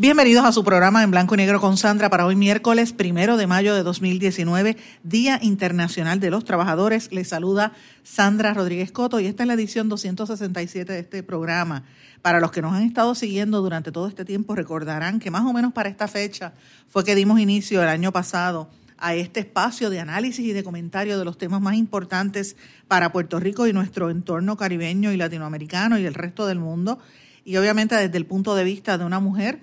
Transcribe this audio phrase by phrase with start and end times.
[0.00, 3.48] Bienvenidos a su programa en blanco y negro con Sandra para hoy miércoles primero de
[3.48, 7.10] mayo de 2019, Día Internacional de los Trabajadores.
[7.10, 7.72] Les saluda
[8.04, 11.82] Sandra Rodríguez Coto y esta es la edición 267 de este programa.
[12.22, 15.52] Para los que nos han estado siguiendo durante todo este tiempo recordarán que más o
[15.52, 16.52] menos para esta fecha
[16.86, 21.18] fue que dimos inicio el año pasado a este espacio de análisis y de comentario
[21.18, 22.54] de los temas más importantes
[22.86, 27.00] para Puerto Rico y nuestro entorno caribeño y latinoamericano y el resto del mundo.
[27.44, 29.58] Y obviamente desde el punto de vista de una mujer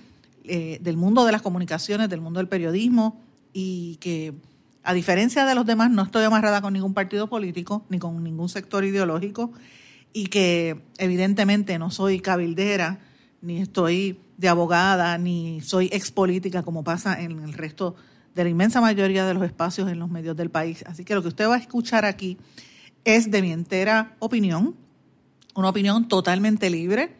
[0.47, 3.21] eh, del mundo de las comunicaciones, del mundo del periodismo,
[3.53, 4.33] y que
[4.83, 8.49] a diferencia de los demás no estoy amarrada con ningún partido político ni con ningún
[8.49, 9.51] sector ideológico,
[10.13, 12.99] y que evidentemente no soy cabildera,
[13.41, 17.95] ni estoy de abogada, ni soy expolítica como pasa en el resto
[18.33, 20.83] de la inmensa mayoría de los espacios en los medios del país.
[20.87, 22.37] Así que lo que usted va a escuchar aquí
[23.05, 24.75] es de mi entera opinión,
[25.53, 27.15] una opinión totalmente libre,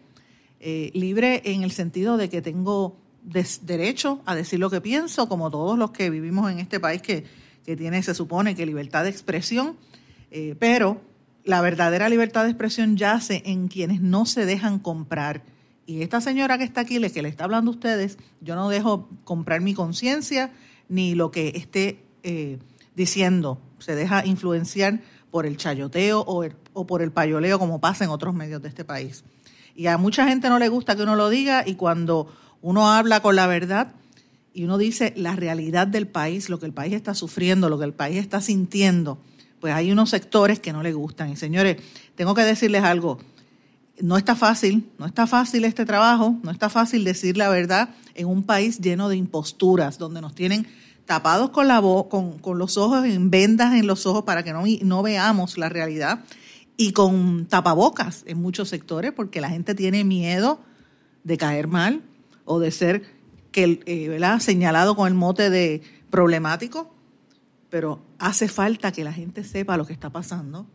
[0.60, 5.50] eh, libre en el sentido de que tengo derecho a decir lo que pienso, como
[5.50, 7.26] todos los que vivimos en este país que,
[7.64, 9.76] tiene, se supone que libertad de expresión,
[10.30, 11.02] eh, pero
[11.44, 15.44] la verdadera libertad de expresión yace en quienes no se dejan comprar.
[15.88, 19.10] Y esta señora que está aquí, que le está hablando a ustedes, yo no dejo
[19.24, 20.52] comprar mi conciencia
[20.90, 22.60] ni lo que esté eh,
[22.96, 23.60] diciendo.
[23.80, 28.34] Se deja influenciar por el chayoteo o, o por el payoleo como pasa en otros
[28.34, 29.24] medios de este país.
[29.76, 32.28] Y a mucha gente no le gusta que uno lo diga y cuando
[32.66, 33.94] uno habla con la verdad
[34.52, 37.86] y uno dice la realidad del país, lo que el país está sufriendo, lo que
[37.86, 39.20] el país está sintiendo,
[39.60, 41.30] pues hay unos sectores que no le gustan.
[41.30, 41.78] Y señores,
[42.16, 43.20] tengo que decirles algo,
[44.02, 48.26] no está fácil, no está fácil este trabajo, no está fácil decir la verdad en
[48.26, 50.66] un país lleno de imposturas, donde nos tienen
[51.06, 55.70] tapados con los ojos en vendas en los ojos para que no, no veamos la
[55.70, 56.24] realidad
[56.78, 60.60] y con tapabocas en muchos sectores porque la gente tiene miedo
[61.24, 62.02] de caer mal,
[62.46, 63.04] o de ser
[63.52, 66.94] que, eh, señalado con el mote de problemático,
[67.70, 70.68] pero hace falta que la gente sepa lo que está pasando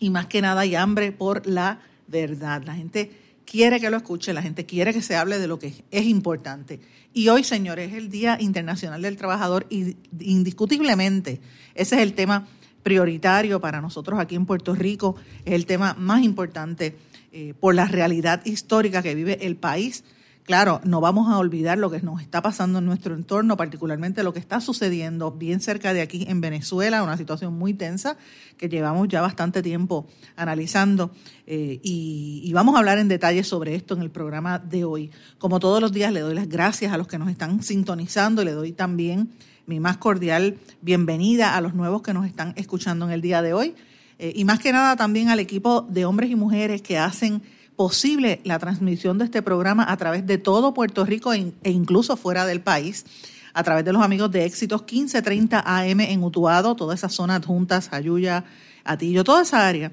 [0.00, 2.62] y más que nada hay hambre por la verdad.
[2.64, 3.10] La gente
[3.44, 6.80] quiere que lo escuche, la gente quiere que se hable de lo que es importante.
[7.14, 11.40] Y hoy, señores, es el Día Internacional del Trabajador y indiscutiblemente
[11.78, 12.48] ese es el tema
[12.82, 16.96] prioritario para nosotros aquí en Puerto Rico, es el tema más importante
[17.30, 20.02] eh, por la realidad histórica que vive el país
[20.48, 24.32] Claro, no vamos a olvidar lo que nos está pasando en nuestro entorno, particularmente lo
[24.32, 28.16] que está sucediendo bien cerca de aquí en Venezuela, una situación muy tensa
[28.56, 31.10] que llevamos ya bastante tiempo analizando
[31.46, 35.10] eh, y, vamos a hablar en detalle sobre esto en el programa de hoy.
[35.36, 38.46] Como todos los días, le doy las gracias a los que nos están sintonizando y
[38.46, 39.30] le doy también
[39.66, 43.52] mi más cordial bienvenida a los nuevos que nos están escuchando en el día de
[43.52, 43.74] hoy
[44.18, 47.42] eh, y más que nada también al equipo de hombres y mujeres que hacen
[47.78, 52.44] posible la transmisión de este programa a través de todo Puerto Rico e, incluso fuera
[52.44, 53.06] del país,
[53.54, 57.90] a través de los amigos de Éxitos 1530 AM en Utuado, toda esa zona adjuntas,
[57.92, 58.44] Ayuya,
[58.82, 59.92] Atillo, toda esa área.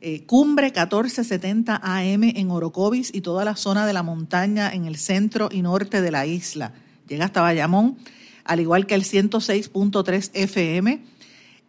[0.00, 4.94] Eh, Cumbre 1470 AM en Orocovis y toda la zona de la montaña en el
[4.94, 6.72] centro y norte de la isla.
[7.08, 7.98] Llega hasta Bayamón,
[8.44, 11.02] al igual que el 106.3 FM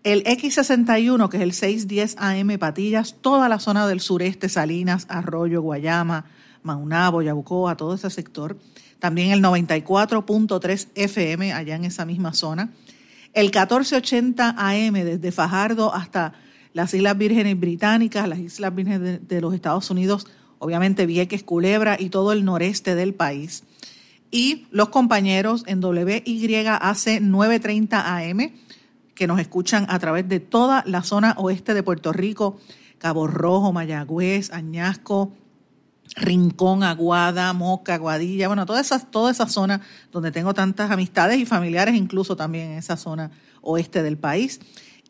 [0.05, 5.63] el X61, que es el 610 AM Patillas, toda la zona del sureste, Salinas, Arroyo,
[5.63, 6.25] Guayama,
[6.61, 8.55] Maunabo, Yabucoa, todo ese sector.
[8.99, 12.69] También el 94.3 FM allá en esa misma zona.
[13.33, 16.33] El 1480 AM desde Fajardo hasta
[16.73, 20.27] las Islas Vírgenes Británicas, las Islas Vírgenes de, los Estados Unidos,
[20.59, 23.63] obviamente Vieques, Culebra y todo el noreste del país.
[24.29, 28.51] Y los compañeros en WYAC 930 AM
[29.15, 32.59] que nos escuchan a través de toda la zona oeste de Puerto Rico,
[32.97, 35.31] Cabo Rojo, Mayagüez, Añasco,
[36.15, 39.81] Rincón, Aguada, Moca, Aguadilla, bueno, toda esa, toda esa zona
[40.11, 43.31] donde tengo tantas amistades y familiares, incluso también en esa zona
[43.61, 44.59] oeste del país.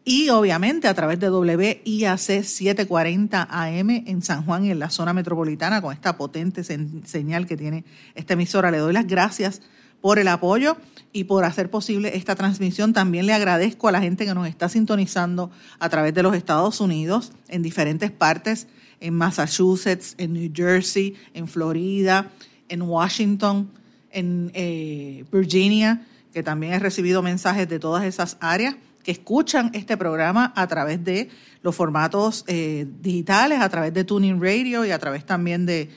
[0.07, 5.13] Y obviamente a través de WIAC 740 AM en San Juan y en la zona
[5.13, 8.69] metropolitana con esta potente señal que tiene esta emisora.
[8.69, 9.63] Le doy las gracias
[10.01, 10.77] por el apoyo
[11.15, 12.91] y por hacer posible esta transmisión.
[12.91, 16.81] También le agradezco a la gente que nos está sintonizando a través de los Estados
[16.81, 18.67] Unidos en diferentes partes,
[18.99, 22.31] en Massachusetts, en New Jersey, en Florida,
[22.67, 23.71] en Washington,
[24.11, 29.95] en eh, Virginia, que también he recibido mensajes de todas esas áreas que escuchan este
[29.95, 31.29] programa a través de
[31.61, 35.89] los formatos eh, digitales, a través de Tuning Radio y a través también de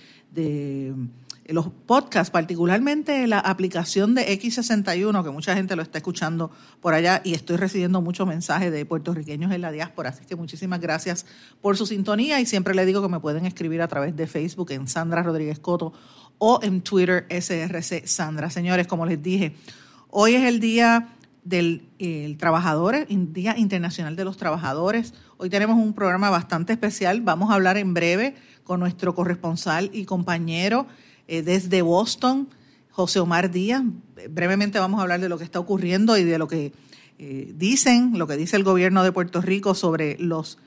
[1.49, 6.51] los podcasts, particularmente la aplicación de X61, que mucha gente lo está escuchando
[6.81, 10.11] por allá y estoy recibiendo muchos mensajes de puertorriqueños en la diáspora.
[10.11, 11.25] Así que muchísimas gracias
[11.63, 14.73] por su sintonía y siempre le digo que me pueden escribir a través de Facebook
[14.73, 15.95] en Sandra Rodríguez Coto
[16.37, 18.51] o en Twitter SRC Sandra.
[18.51, 19.57] Señores, como les dije,
[20.11, 25.15] hoy es el día del trabajador, Día Internacional de los Trabajadores.
[25.39, 27.23] Hoy tenemos un programa bastante especial.
[27.23, 28.35] Vamos a hablar en breve
[28.65, 30.87] con nuestro corresponsal y compañero
[31.29, 32.49] eh, desde Boston,
[32.91, 33.83] José Omar Díaz.
[34.31, 36.73] Brevemente vamos a hablar de lo que está ocurriendo y de lo que
[37.19, 40.59] eh, dicen, lo que dice el gobierno de Puerto Rico sobre los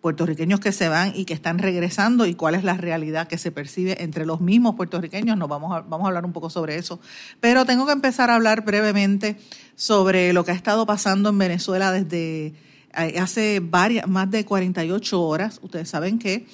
[0.00, 3.52] puertorriqueños que se van y que están regresando y cuál es la realidad que se
[3.52, 5.36] percibe entre los mismos puertorriqueños.
[5.36, 6.98] Nos vamos a, vamos a hablar un poco sobre eso.
[7.40, 9.38] Pero tengo que empezar a hablar brevemente
[9.76, 12.54] sobre lo que ha estado pasando en Venezuela desde
[12.96, 15.60] eh, hace varias, más de 48 horas.
[15.62, 16.46] Ustedes saben que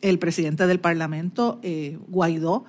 [0.00, 1.60] el presidente del Parlamento,
[2.08, 2.64] Guaidó,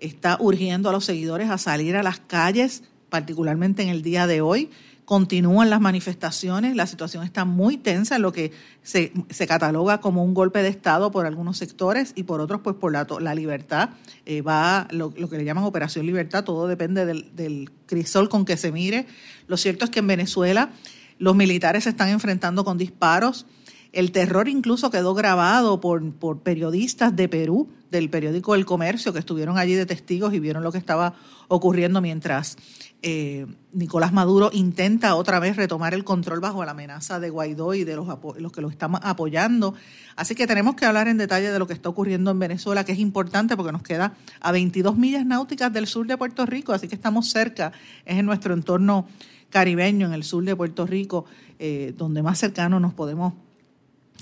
[0.00, 4.40] está urgiendo a los seguidores a salir a las calles, particularmente en el día de
[4.40, 4.70] hoy.
[5.04, 8.52] Continúan las manifestaciones, la situación está muy tensa, en lo que
[8.82, 9.12] se,
[9.48, 13.06] cataloga como un golpe de Estado por algunos sectores y por otros, pues por la,
[13.18, 13.90] la libertad.
[14.24, 18.56] Eh, va lo, que le llaman Operación Libertad, todo depende del, del crisol con que
[18.56, 19.06] se mire.
[19.48, 20.70] Lo cierto es que en Venezuela
[21.18, 23.46] los militares se están enfrentando con disparos
[23.92, 29.58] el terror incluso quedó grabado por, periodistas de Perú, del periódico El Comercio, que estuvieron
[29.58, 31.14] allí de testigos y vieron lo que estaba
[31.48, 32.56] ocurriendo mientras
[33.02, 37.82] eh, Nicolás Maduro intenta otra vez retomar el control bajo la amenaza de Guaidó y
[37.82, 38.06] de los,
[38.38, 39.74] los que lo están apoyando.
[40.14, 42.92] Así que tenemos que hablar en detalle de lo que está ocurriendo en Venezuela, que
[42.92, 46.86] es importante porque nos queda a 22 millas náuticas del sur de Puerto Rico, así
[46.86, 47.72] que estamos cerca,
[48.04, 49.08] es en nuestro entorno
[49.48, 51.24] caribeño, en el sur de Puerto Rico,
[51.58, 53.34] eh, donde más cercano nos podemos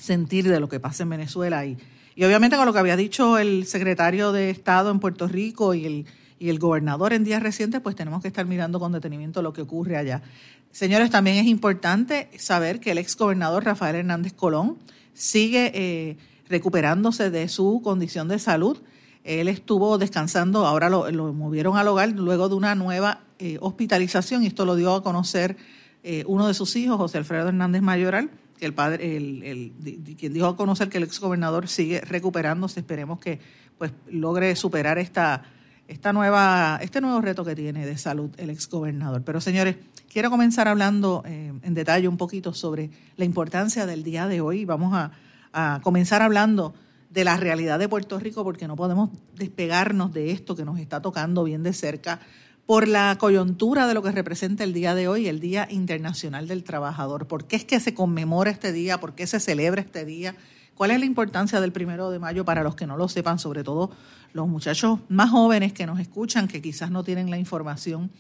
[0.00, 1.64] sentir de lo que pasa en Venezuela.
[1.66, 1.76] Y,
[2.16, 5.86] y obviamente con lo que había dicho el secretario de Estado en Puerto Rico y
[5.86, 6.06] el,
[6.38, 9.62] y el gobernador en días recientes, pues tenemos que estar mirando con detenimiento lo que
[9.62, 10.22] ocurre allá.
[10.70, 14.78] Señores, también es importante saber que el ex gobernador Rafael Hernández Colón
[15.14, 16.16] sigue eh,
[16.48, 18.78] recuperándose de su condición de salud.
[19.24, 24.46] Él estuvo descansando, ahora lo, movieron al hogar luego de una nueva eh, hospitalización y
[24.46, 25.56] esto lo dio a conocer
[26.02, 28.30] eh, uno de sus hijos, José Alfredo Hernández Mayoral
[28.60, 33.40] el padre, el, el, quien dijo a conocer que el exgobernador sigue recuperándose, esperemos que
[33.78, 35.44] pues logre superar esta,
[35.87, 39.22] esta nueva, este nuevo reto que tiene de salud el exgobernador.
[39.22, 39.76] Pero señores,
[40.12, 44.64] quiero comenzar hablando eh, en detalle un poquito sobre la importancia del día de hoy.
[44.64, 45.12] Vamos a,
[45.52, 46.75] a comenzar hablando
[47.11, 51.00] de la realidad de Puerto Rico porque no podemos despegarnos de esto que nos está
[51.00, 52.20] tocando bien de cerca
[52.68, 56.64] por la coyuntura de lo que representa el día de hoy, el Día Internacional del
[56.64, 57.26] Trabajador.
[57.26, 59.00] ¿Por qué es que se conmemora este día?
[59.00, 60.34] ¿Por qué se celebra este día?
[60.74, 63.64] ¿Cuál es la importancia del primero de mayo para los que no lo sepan, sobre
[63.64, 63.90] todo
[64.34, 68.10] los muchachos más jóvenes que nos escuchan, que quizás no tienen la información?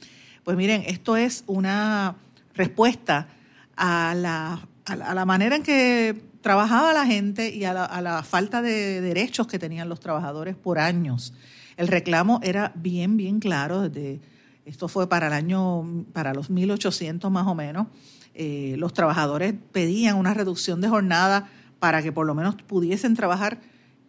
[0.44, 2.16] Pues miren, esto es una
[2.54, 3.28] respuesta
[3.76, 8.22] a la, a la manera en que trabajaba la gente y a la, a la
[8.22, 11.34] falta de derechos que tenían los trabajadores por años.
[11.76, 14.20] El reclamo era bien, bien claro desde
[14.68, 17.86] esto fue para el año, para los 1800 más o menos,
[18.34, 21.48] eh, los trabajadores pedían una reducción de jornada
[21.78, 23.60] para que por lo menos pudiesen trabajar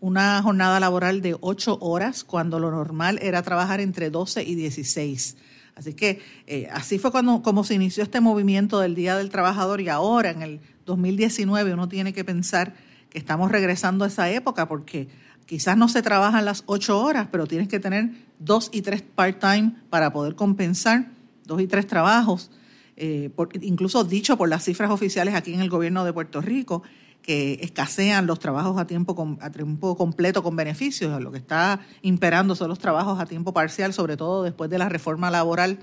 [0.01, 5.38] una jornada laboral de 8 horas, cuando lo normal era trabajar entre 12 y 16.
[5.75, 9.80] Así que eh, así fue cuando como se inició este movimiento del Día del Trabajador
[9.80, 12.75] y ahora en el 2019 uno tiene que pensar
[13.10, 15.08] que estamos regresando a esa época porque
[15.50, 19.74] quizás no se trabajan las ocho horas, pero tienes que tener dos y tres part-time
[19.89, 21.08] para poder compensar
[21.44, 22.51] dos y tres trabajos,
[22.96, 26.84] eh, incluso dicho por las cifras oficiales aquí en el gobierno de Puerto Rico,
[27.24, 31.20] que escasean los trabajos a tiempo, a tiempo completo con beneficios.
[31.20, 34.88] Lo que está imperando son los trabajos a tiempo parcial, sobre todo después de la
[34.88, 35.79] reforma laboral.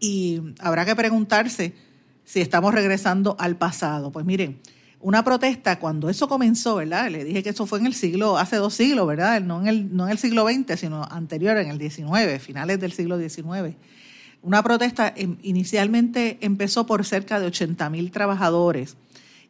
[0.00, 1.72] Y habrá que preguntarse
[2.24, 4.10] si estamos regresando al pasado.
[4.10, 4.60] Pues miren,
[5.02, 7.10] una protesta cuando eso comenzó, ¿verdad?
[7.10, 9.40] Le dije que eso fue en el siglo, hace dos siglos, ¿verdad?
[9.40, 12.92] No en el, no en el siglo XX, sino anterior, en el XIX, finales del
[12.92, 13.76] siglo XIX.
[14.42, 18.96] Una protesta em, inicialmente empezó por cerca de 80 mil trabajadores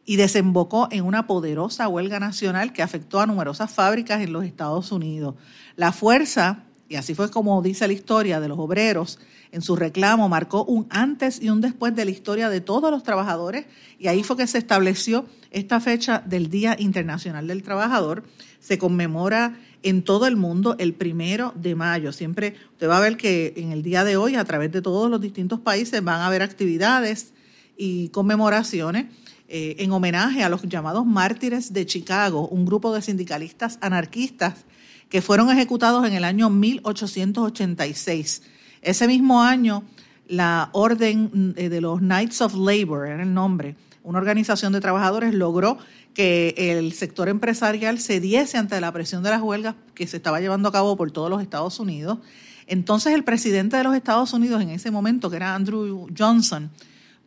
[0.05, 4.91] y desembocó en una poderosa huelga nacional que afectó a numerosas fábricas en los Estados
[4.91, 5.35] Unidos.
[5.75, 9.17] La fuerza y así fue como dice la historia de los obreros,
[9.51, 13.01] en su reclamo marcó un antes y un después de la historia de todos los
[13.01, 13.65] trabajadores
[13.97, 18.23] y ahí fue que se estableció esta fecha del Día Internacional del Trabajador.
[18.59, 22.11] Se conmemora en todo el mundo el primero de mayo.
[22.11, 25.09] Siempre usted va a ver que en el día de hoy, a través de todos
[25.09, 27.33] los distintos países, van a haber actividades
[27.77, 29.05] y conmemoraciones
[29.47, 34.65] eh, en homenaje a los llamados mártires de Chicago, un grupo de sindicalistas anarquistas
[35.09, 38.41] que fueron ejecutados en el año 1886
[38.83, 39.83] ese mismo año,
[40.27, 45.33] la Orden eh, de los Knights of Labor, era el nombre, una organización de trabajadores,
[45.33, 45.77] logró
[46.13, 50.69] que el sector empresarial cediese ante la presión de las huelgas que se estaba llevando
[50.69, 52.19] a cabo por todos los Estados Unidos.
[52.67, 56.69] Entonces el presidente de los Estados Unidos en ese momento, que era Andrew Johnson,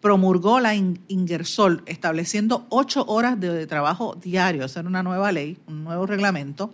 [0.01, 4.65] promulgó la Ingersol, estableciendo ocho horas de trabajo diario.
[4.65, 6.73] Esa era una nueva ley, un nuevo reglamento.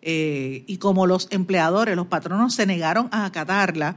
[0.00, 3.96] Eh, y como los empleadores, los patronos se negaron a acatarla,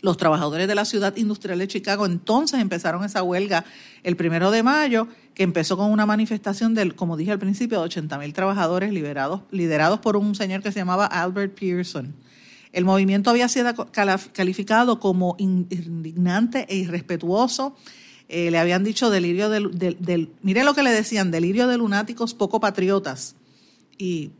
[0.00, 3.64] los trabajadores de la ciudad industrial de Chicago entonces empezaron esa huelga
[4.02, 7.84] el primero de mayo, que empezó con una manifestación del, como dije al principio, de
[7.86, 12.14] 80 mil trabajadores liberados, liderados por un señor que se llamaba Albert Pearson.
[12.72, 13.74] El movimiento había sido
[14.32, 17.74] calificado como indignante e irrespetuoso.
[18.28, 22.60] Eh, le habían dicho delirio del, mire lo que le decían, delirio de lunáticos poco
[22.60, 23.36] patriotas.
[23.96, 24.32] Y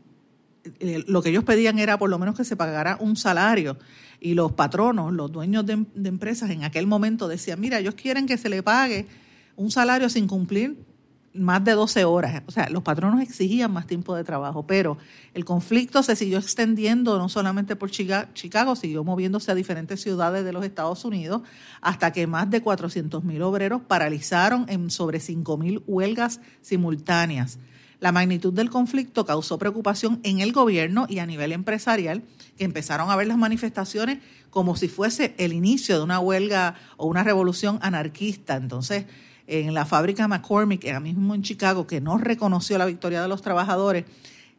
[0.79, 3.77] eh, lo que ellos pedían era por lo menos que se pagara un salario
[4.19, 8.37] y los patronos, los dueños de, empresas en aquel momento decían, mira, ellos quieren que
[8.37, 9.07] se le pague
[9.55, 10.85] un salario sin cumplir
[11.33, 12.43] más de 12 horas.
[12.47, 14.97] O sea, los patronos exigían más tiempo de trabajo, pero
[15.33, 20.53] el conflicto se siguió extendiendo no solamente por Chicago, siguió moviéndose a diferentes ciudades de
[20.53, 21.43] los Estados Unidos,
[21.81, 27.59] hasta que más de 400 mil obreros paralizaron en sobre 5 mil huelgas simultáneas.
[27.99, 32.23] La magnitud del conflicto causó preocupación en el gobierno y a nivel empresarial,
[32.57, 37.07] que empezaron a ver las manifestaciones como si fuese el inicio de una huelga o
[37.07, 38.55] una revolución anarquista.
[38.55, 39.05] Entonces,
[39.47, 43.41] en la fábrica McCormick, ahora mismo en Chicago, que no reconoció la victoria de los
[43.41, 44.05] trabajadores,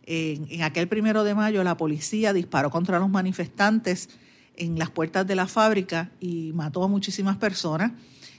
[0.03, 4.09] en, aquel primero de mayo la policía disparó contra los manifestantes
[4.57, 7.93] en las puertas de la fábrica y mató a muchísimas personas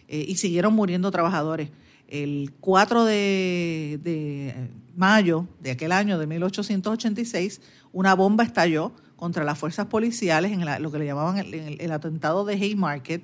[0.08, 1.70] eh, y siguieron muriendo trabajadores.
[2.12, 7.62] El 4 de, mayo de aquel año de 1886,
[7.94, 12.56] una bomba estalló contra las fuerzas policiales en lo que le llamaban el, atentado de
[12.56, 13.24] Haymarket.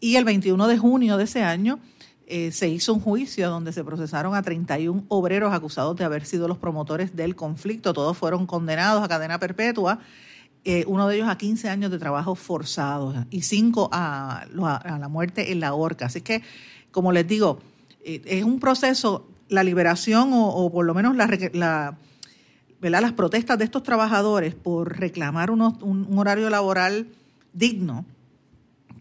[0.00, 1.80] Y el 21 de junio de ese año
[2.26, 6.48] eh, se hizo un juicio donde se procesaron a 31 obreros acusados de haber sido
[6.48, 7.92] los promotores del conflicto.
[7.92, 9.98] Todos fueron condenados a cadena perpetua,
[10.64, 15.08] eh, uno de ellos a 15 años de trabajo forzado y cinco a, a la
[15.08, 16.06] muerte en la horca.
[16.06, 16.40] Así que,
[16.90, 17.60] como les digo,
[18.04, 21.26] es un proceso, la liberación o, por lo menos la,
[22.80, 23.02] ¿verdad?
[23.02, 27.08] las protestas de estos trabajadores por reclamar un, horario laboral
[27.52, 28.04] digno,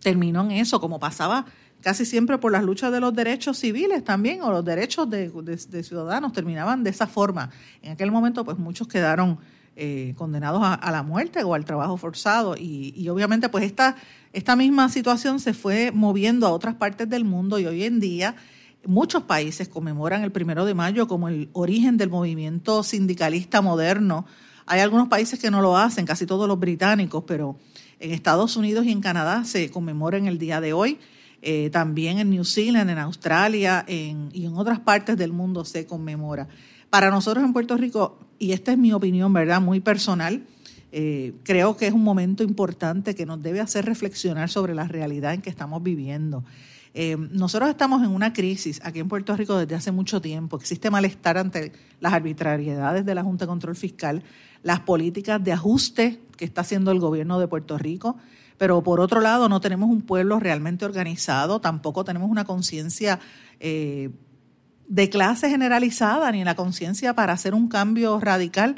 [0.01, 1.45] terminó en eso, como pasaba
[1.81, 6.31] casi siempre por las luchas de los derechos civiles también, o los derechos de, ciudadanos,
[6.31, 7.49] terminaban de esa forma.
[7.81, 9.37] En aquel momento, pues muchos quedaron
[9.75, 14.87] eh, condenados a, la muerte o al trabajo forzado, y, y, obviamente, pues esta misma
[14.87, 18.35] situación se fue moviendo a otras partes del mundo, y hoy en día
[18.85, 24.25] Muchos países conmemoran el primero de mayo como el origen del movimiento sindicalista moderno.
[24.65, 27.57] Hay algunos países que no lo hacen, casi todos los británicos, pero
[27.99, 30.99] en Estados Unidos y en Canadá se conmemora en el día de hoy.
[31.41, 36.47] Eh, también en New Zealand, en Australia y en otras partes del mundo se conmemora.
[36.89, 39.61] Para nosotros en Puerto Rico, y esta es mi opinión, ¿verdad?
[39.61, 40.45] Muy personal,
[40.91, 45.33] eh, creo que es un momento importante que nos debe hacer reflexionar sobre la realidad
[45.33, 46.43] en que estamos viviendo.
[46.95, 50.57] Eh, nosotros estamos en una crisis aquí en Puerto Rico desde hace mucho tiempo.
[50.57, 54.23] Existe malestar ante las arbitrariedades de la Junta de Control Fiscal,
[54.61, 58.17] las políticas de ajuste que está haciendo el gobierno de Puerto Rico.
[58.57, 63.19] Pero por otro lado, no tenemos un pueblo realmente organizado, tampoco tenemos una conciencia
[63.59, 64.11] eh,
[64.87, 68.75] de clase generalizada, ni la conciencia para hacer un cambio radical,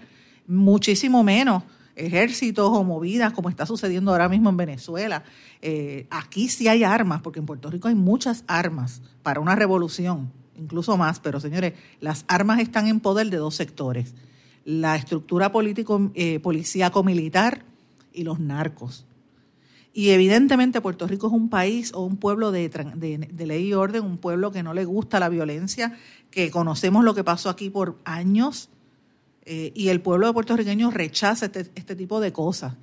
[0.48, 1.64] muchísimo menos
[1.96, 5.24] ejércitos o movidas como está sucediendo ahora mismo en Venezuela.
[5.62, 10.32] Eh, aquí sí hay armas, porque en Puerto Rico hay muchas armas para una revolución,
[10.58, 14.14] incluso más, pero señores, las armas están en poder de dos sectores,
[14.66, 17.64] la estructura político, eh, policíaco-militar
[18.14, 19.06] y los narcos.
[19.98, 24.04] Y evidentemente Puerto Rico es un país o un pueblo de, de, ley y orden,
[24.04, 25.98] un pueblo que no le gusta la violencia,
[26.32, 28.68] que conocemos lo que pasó aquí por años,
[29.46, 32.74] eh, y el pueblo de puertorriqueño rechaza este, este, tipo de cosas.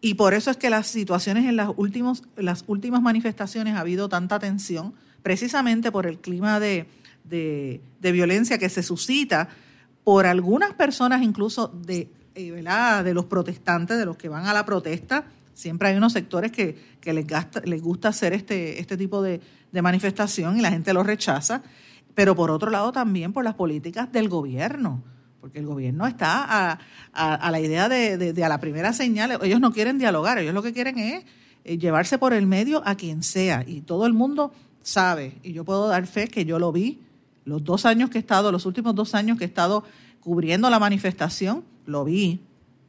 [0.00, 4.08] Y por eso es que las situaciones en las, últimos, las últimas manifestaciones ha habido
[4.08, 6.86] tanta tensión, precisamente por el clima de,
[7.24, 7.80] de,
[8.12, 9.48] violencia que se suscita
[10.04, 12.52] por algunas personas incluso de eh,
[13.04, 15.24] de los protestantes, de los que van a la protesta.
[15.54, 17.26] Siempre hay unos sectores que, les,
[17.64, 19.40] les gusta hacer este, este tipo de,
[19.72, 21.62] manifestación y la gente lo rechaza.
[22.14, 25.02] Pero por otro lado también por las políticas del gobierno
[25.44, 26.78] porque el gobierno está
[27.12, 30.72] a, la idea de, a la primera señal, ellos no quieren dialogar, ellos lo que
[30.72, 31.22] quieren es
[31.64, 35.62] eh, llevarse por el medio a quien sea y todo el mundo sabe, y yo
[35.66, 36.98] puedo dar fe que yo lo vi,
[37.44, 39.84] los dos años que he estado, los últimos dos años que he estado
[40.20, 42.40] cubriendo la manifestación, lo vi,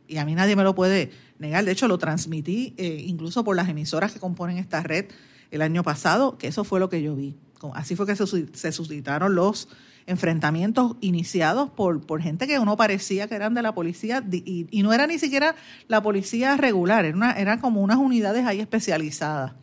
[0.08, 3.58] y a mí nadie me lo puede negar, de hecho lo transmití eh, incluso por
[3.58, 5.08] las emisoras que componen esta red
[5.52, 7.36] el año pasado, que eso fue lo que yo vi.
[7.74, 9.68] Así fue que se suscitaron los
[10.08, 14.94] enfrentamientos iniciados por, por gente que uno parecía que eran de la policía y, no
[14.94, 15.56] era ni siquiera
[15.88, 19.54] la policía regular, era una, eran como unas unidades ahí especializadas.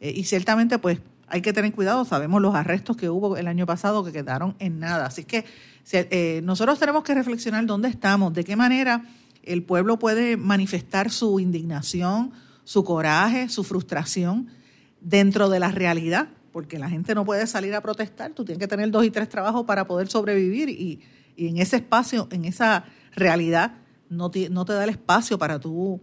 [0.00, 3.64] Eh, y ciertamente pues hay que tener cuidado, sabemos los arrestos que hubo el año
[3.66, 5.06] pasado que quedaron en nada.
[5.06, 5.44] Así que
[5.92, 9.04] eh, nosotros tenemos que reflexionar dónde estamos, de qué manera
[9.42, 12.32] el pueblo puede manifestar su indignación,
[12.64, 14.48] su coraje, su frustración
[15.00, 18.66] dentro de la realidad porque la gente no puede salir a protestar, tú tienes que
[18.66, 21.02] tener dos y tres trabajos para poder sobrevivir y,
[21.36, 23.74] en ese espacio, en esa realidad,
[24.08, 26.00] no te, da el espacio para tú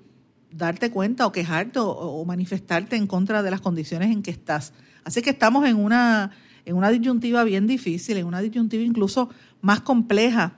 [0.51, 4.73] darte cuenta o quejarte o, manifestarte en contra de las condiciones en que estás.
[5.03, 6.29] Así que estamos en una,
[6.65, 9.29] en una disyuntiva bien difícil, en una disyuntiva incluso
[9.59, 10.57] más compleja,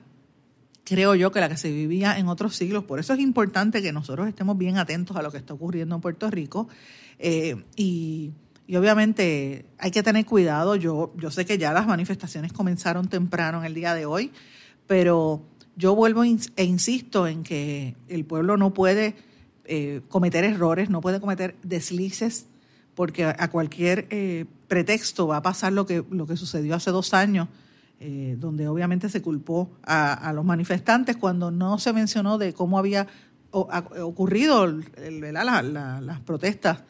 [0.84, 2.84] creo yo, que la que se vivía en otros siglos.
[2.84, 6.02] Por eso es importante que nosotros estemos bien atentos a lo que está ocurriendo en
[6.02, 6.68] Puerto Rico
[7.18, 8.34] eh, y
[8.68, 10.76] y obviamente hay que tener cuidado.
[10.76, 14.32] Yo, yo sé que ya las manifestaciones comenzaron temprano en el día de hoy,
[14.88, 15.44] pero
[15.76, 19.16] yo vuelvo e insisto en que el pueblo no puede
[19.66, 22.48] eh, cometer errores, no puede cometer deslices,
[22.96, 27.14] porque a, cualquier eh, pretexto va a pasar lo que, lo que sucedió hace dos
[27.14, 27.50] años,
[28.00, 33.08] eh, donde obviamente se culpó a, los manifestantes cuando no se mencionó de cómo había
[33.52, 36.84] ocurrido las protestas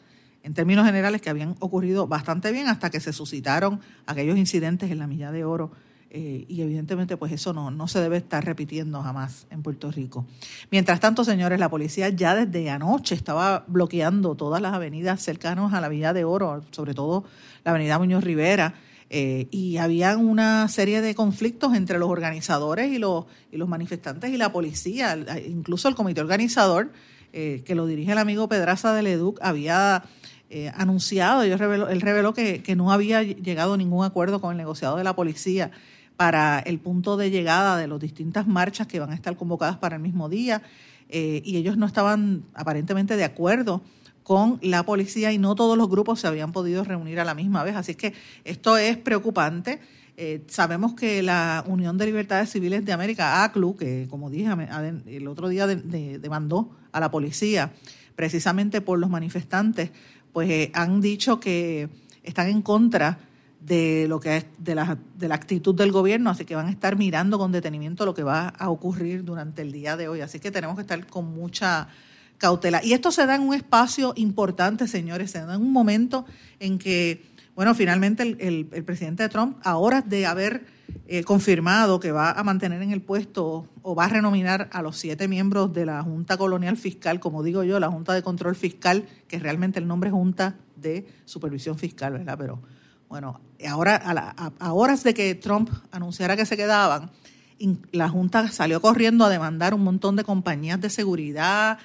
[0.46, 5.00] en términos generales que habían ocurrido bastante bien hasta que se suscitaron aquellos incidentes en
[5.00, 5.72] la Milla de Oro.
[6.08, 10.24] Eh, y evidentemente pues eso no, no se debe estar repitiendo jamás en Puerto Rico.
[10.70, 15.80] Mientras tanto, señores, la policía ya desde anoche estaba bloqueando todas las avenidas cercanas a
[15.80, 17.24] la Villa de Oro, sobre todo
[17.64, 18.74] la avenida Muñoz Rivera,
[19.10, 24.30] eh, y había una serie de conflictos entre los organizadores y los, y los manifestantes
[24.30, 26.92] y la policía, incluso el comité organizador,
[27.32, 30.04] eh, que lo dirige el amigo Pedraza de Leduc, había
[30.48, 34.96] eh, anunciado, él reveló, él reveló que, no había llegado ningún acuerdo con el negociado
[34.96, 35.72] de la policía
[36.16, 39.96] para el punto de llegada de las distintas marchas que van a estar convocadas para
[39.96, 40.62] el mismo día,
[41.08, 43.82] eh, y ellos no estaban aparentemente de acuerdo
[44.22, 47.62] con la policía y no todos los grupos se habían podido reunir a la misma
[47.62, 47.76] vez.
[47.76, 48.12] Así que
[48.44, 49.80] esto es preocupante.
[50.16, 54.48] Eh, sabemos que la Unión de Libertades Civiles de América, ACLU, que como dije
[55.06, 57.72] el otro día demandó a la policía
[58.16, 59.90] precisamente por los manifestantes,
[60.36, 61.88] pues eh, han dicho que
[62.22, 63.20] están en contra
[63.58, 66.70] de lo que es de la, de la actitud del gobierno, así que van a
[66.70, 70.20] estar mirando con detenimiento lo que va a ocurrir durante el día de hoy.
[70.20, 71.88] Así que tenemos que estar con mucha
[72.36, 72.84] cautela.
[72.84, 76.26] Y esto se da en un espacio importante, señores, se da en un momento
[76.60, 77.24] en que,
[77.56, 80.76] bueno, finalmente el, el presidente Trump, a horas de haber
[81.08, 84.96] eh, confirmado que va a mantener en el puesto o va a renominar a los
[84.96, 89.06] siete miembros de la Junta Colonial Fiscal, como digo yo, la Junta de Control Fiscal,
[89.28, 92.36] que realmente el nombre es Junta de Supervisión Fiscal, ¿verdad?
[92.38, 92.60] Pero
[93.08, 93.96] bueno, ahora
[94.58, 97.10] a, horas de que Trump anunciara que se quedaban,
[97.92, 101.78] la Junta salió corriendo a demandar un montón de compañías de seguridad,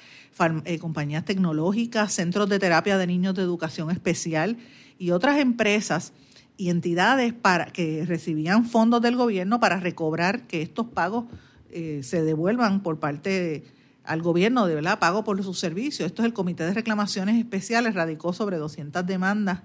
[0.64, 4.58] eh, compañías tecnológicas, centros de terapia de niños de educación especial
[5.02, 6.12] y otras empresas
[6.56, 11.24] y entidades para que recibían fondos del gobierno para recobrar que estos pagos
[11.72, 13.64] eh, se devuelvan por parte
[14.04, 16.06] al gobierno, de verdad, pago por sus servicios.
[16.06, 19.62] Esto es el Comité de Reclamaciones Especiales, radicó sobre 200 demandas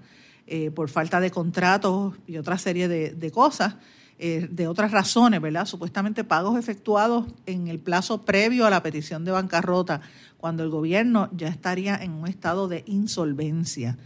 [0.48, 3.76] eh, por falta de contratos y otra serie de, cosas,
[4.18, 5.66] eh, de otras razones, ¿verdad?
[5.66, 10.00] Supuestamente pagos efectuados en el plazo previo a la petición de bancarrota,
[10.36, 13.96] cuando el gobierno ya estaría en un estado de insolvencia.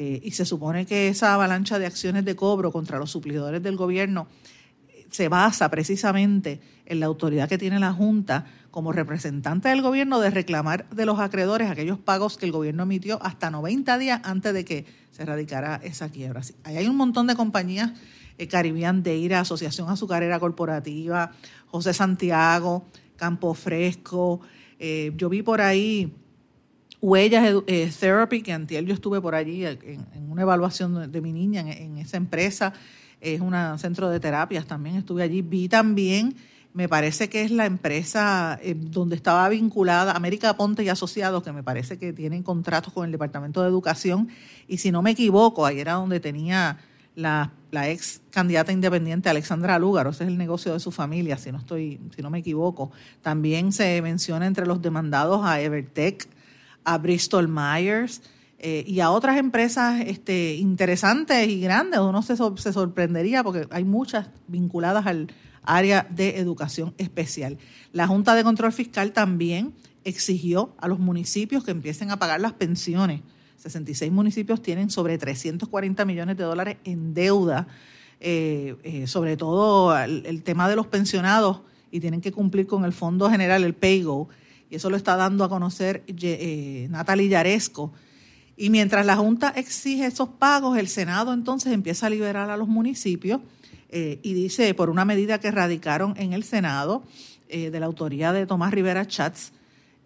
[0.00, 3.74] Eh, y se supone que esa avalancha de acciones de cobro contra los suplidores del
[3.74, 4.28] gobierno
[4.86, 10.20] eh, se basa precisamente en la autoridad que tiene la Junta como representante del gobierno
[10.20, 14.54] de reclamar de los acreedores aquellos pagos que el gobierno emitió hasta 90 días antes
[14.54, 16.42] de que se radicara esa quiebra.
[16.62, 17.90] Ahí hay un montón de compañías
[18.38, 21.32] eh, Deira, Asociación Azucarera Corporativa,
[21.66, 24.42] José Santiago, Campo Fresco.
[24.78, 26.14] Eh, yo vi por ahí
[27.00, 31.60] Huellas eh, Therapy, que antier yo estuve por allí en, una evaluación de, mi niña
[31.60, 32.72] en, esa empresa,
[33.20, 36.34] es un centro de terapias también, estuve allí, vi también
[36.78, 41.50] me parece que es la empresa eh, donde estaba vinculada América Ponte y Asociados, que
[41.50, 44.28] me parece que tienen contratos con el Departamento de Educación.
[44.68, 46.78] Y si no me equivoco, ahí era donde tenía
[47.16, 51.58] la, ex candidata independiente Alexandra Lúgaro, ese es el negocio de su familia, si no
[51.58, 52.92] estoy, si no me equivoco.
[53.22, 56.28] También se menciona entre los demandados a Evertech,
[56.88, 58.22] a Bristol Myers
[58.58, 62.00] eh, y a otras empresas este, interesantes y grandes.
[62.00, 67.58] Uno se, se sorprendería porque hay muchas vinculadas al área de educación especial.
[67.92, 69.74] La Junta de Control Fiscal también
[70.04, 73.22] exigió a los municipios que empiecen a pagar las pensiones
[73.58, 77.66] 66 municipios tienen sobre 340 millones de dólares en deuda,
[78.20, 82.92] eh, eh, sobre todo el, tema de los pensionados y tienen que cumplir con el
[82.92, 84.28] Fondo General, el PayGo,
[84.70, 87.92] y eso lo está dando a conocer eh, Natalie Yaresco.
[88.56, 92.68] Y mientras la Junta exige esos pagos, el Senado entonces empieza a liberar a los
[92.68, 93.40] municipios
[93.90, 97.04] y dice, por una medida que radicaron en el Senado
[97.48, 99.52] de la autoría de Tomás Rivera Chats,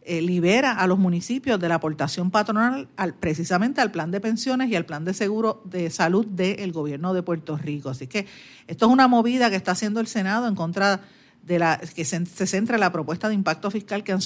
[0.05, 4.69] eh, libera a los municipios de la aportación patronal al, precisamente al plan de pensiones
[4.69, 7.89] y al plan de seguro de salud del gobierno de Puerto Rico.
[7.89, 8.27] Así que
[8.67, 11.03] esto es una movida que está haciendo el Senado en contra de
[11.47, 14.21] la que se, centra en la propuesta de impacto fiscal que han,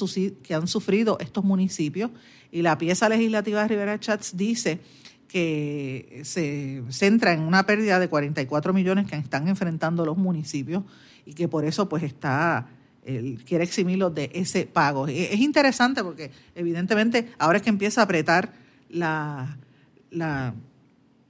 [0.67, 2.11] sufrido estos municipios
[2.53, 4.81] y la pieza legislativa de Rivera Chats dice
[5.29, 10.85] que se centra en una pérdida de 44 millones que están enfrentando los municipios
[11.25, 12.69] y que por eso pues está
[13.05, 15.07] él quiere eximirlo de ese pago.
[15.07, 18.53] Es interesante porque evidentemente ahora es que empieza a apretar
[18.91, 19.57] la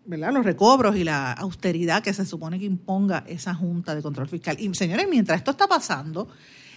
[0.07, 0.33] ¿verdad?
[0.33, 4.57] los recobros y la austeridad que se supone que imponga esa Junta de Control Fiscal.
[4.59, 6.29] Y señores, mientras esto está pasando,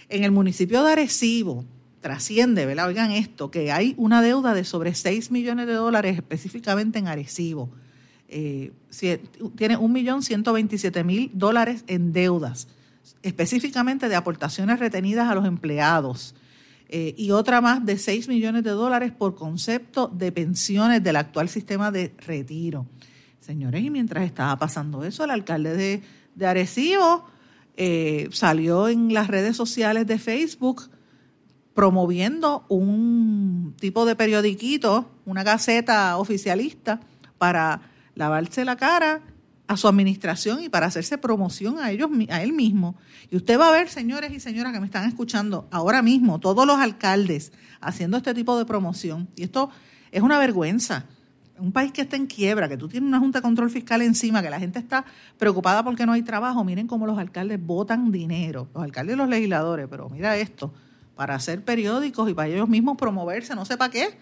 [0.08, 1.64] en el municipio de Arecibo
[2.00, 2.88] trasciende, ¿verdad?
[2.88, 7.70] Oigan esto, que hay una deuda de sobre 6 millones de dólares específicamente en Arecibo.
[8.28, 8.72] Eh,
[9.56, 12.68] tiene 1.127.000 dólares en deudas
[13.22, 16.34] específicamente de aportaciones retenidas a los empleados
[16.88, 21.48] eh, y otra más de 6 millones de dólares por concepto de pensiones del actual
[21.48, 22.86] sistema de retiro.
[23.40, 26.02] Señores, y mientras estaba pasando eso, el alcalde de,
[26.34, 27.24] de Arecibo
[27.76, 30.90] eh, salió en las redes sociales de Facebook
[31.74, 37.00] promoviendo un tipo de periodiquito, una gaceta oficialista
[37.38, 37.80] para
[38.14, 39.22] lavarse la cara
[39.66, 42.96] a su administración y para hacerse promoción a ellos a él mismo.
[43.30, 46.66] Y usted va a ver, señores y señoras que me están escuchando ahora mismo, todos
[46.66, 49.28] los alcaldes haciendo este tipo de promoción.
[49.36, 49.70] Y esto
[50.10, 51.06] es una vergüenza.
[51.60, 54.42] Un país que está en quiebra, que tú tienes una Junta de Control Fiscal encima,
[54.42, 55.04] que la gente está
[55.38, 56.64] preocupada porque no hay trabajo.
[56.64, 60.72] Miren cómo los alcaldes votan dinero, los alcaldes y los legisladores, pero mira esto,
[61.14, 64.18] para hacer periódicos y para ellos mismos promoverse, no sé para qué.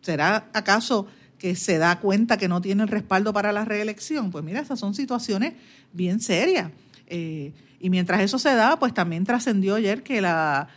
[0.00, 1.06] ¿Será acaso
[1.40, 4.30] que se da cuenta que no tiene el respaldo para la reelección.
[4.30, 5.54] Pues mira, esas son situaciones
[5.92, 6.70] bien serias.
[7.06, 10.68] Eh, y mientras eso se da, pues también trascendió ayer que la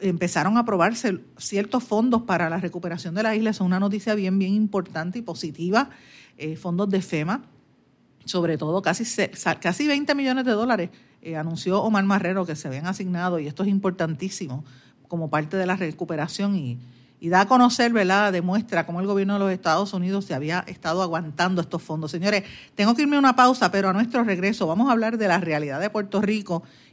[0.00, 3.50] empezaron a aprobarse ciertos fondos para la recuperación de la isla.
[3.50, 5.90] Es una noticia bien, bien importante y positiva.
[6.38, 7.42] Eh, fondos de FEMA,
[8.24, 9.04] sobre todo casi,
[9.60, 10.90] casi 20 millones de dólares,
[11.22, 14.64] eh, anunció Omar Marrero que se habían asignado y esto es importantísimo
[15.08, 16.78] como parte de la recuperación y,
[17.20, 18.32] y da a conocer, ¿verdad?
[18.32, 22.10] Demuestra cómo el gobierno de los Estados Unidos se había estado aguantando estos fondos.
[22.10, 25.28] Señores, tengo que irme a una pausa, pero a nuestro regreso vamos a hablar de
[25.28, 26.62] la realidad de Puerto Rico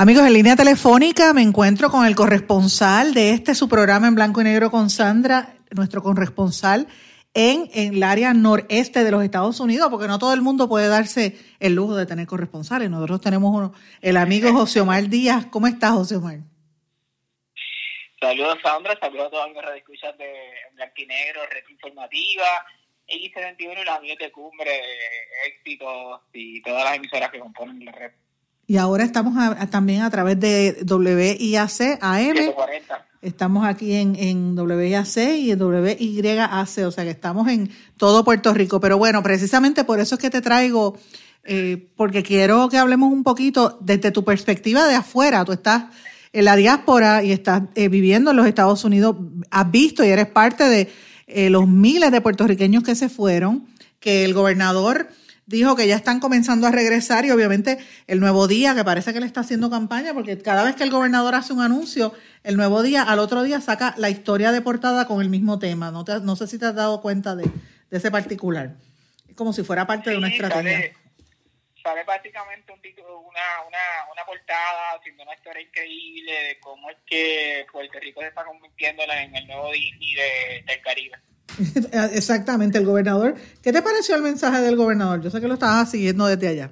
[0.00, 4.40] Amigos, en línea telefónica me encuentro con el corresponsal de este su programa en blanco
[4.40, 6.86] y negro con Sandra, nuestro corresponsal
[7.34, 10.86] en, en, el área noreste de los Estados Unidos, porque no todo el mundo puede
[10.86, 12.88] darse el lujo de tener corresponsales.
[12.88, 15.46] Nosotros tenemos uno, el amigo José Omar Díaz.
[15.46, 16.38] ¿Cómo estás, José Omar?
[18.20, 20.32] Saludos Sandra, saludos a todos los escuchas de
[20.74, 22.46] Blanquinegro, Red Informativa,
[23.08, 24.80] X71 y los amigos de Cumbre,
[25.48, 28.12] Éxitos y todas las emisoras que componen la red.
[28.70, 29.34] Y ahora estamos
[29.70, 32.36] también a través de WIAC AM.
[33.22, 38.52] Estamos aquí en, en WIAC y en WYAC, o sea que estamos en todo Puerto
[38.52, 38.78] Rico.
[38.78, 40.98] Pero bueno, precisamente por eso es que te traigo,
[41.44, 45.46] eh, porque quiero que hablemos un poquito desde tu perspectiva de afuera.
[45.46, 45.84] Tú estás
[46.34, 49.16] en la diáspora y estás eh, viviendo en los Estados Unidos,
[49.50, 50.92] has visto y eres parte de
[51.26, 53.66] eh, los miles de puertorriqueños que se fueron,
[53.98, 55.08] que el gobernador
[55.48, 59.20] dijo que ya están comenzando a regresar y obviamente el nuevo día, que parece que
[59.20, 62.82] le está haciendo campaña, porque cada vez que el gobernador hace un anuncio, el nuevo
[62.82, 65.90] día al otro día saca la historia de portada con el mismo tema.
[65.90, 67.50] No, no sé si te has dado cuenta de,
[67.90, 68.74] ese particular.
[69.26, 70.92] Es como si fuera parte de una estrategia.
[71.82, 77.64] Sale, prácticamente un una, una, una portada haciendo una historia increíble de cómo es que
[77.72, 80.14] Puerto Rico se está convirtiendo en el nuevo Disney
[80.66, 81.16] del Caribe.
[82.14, 83.34] Exactamente, el gobernador.
[83.62, 85.22] ¿Qué te pareció el mensaje del gobernador?
[85.22, 86.70] Yo sé que lo estabas siguiendo desde allá.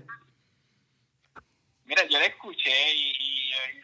[1.85, 3.13] Mira, yo lo escuché y,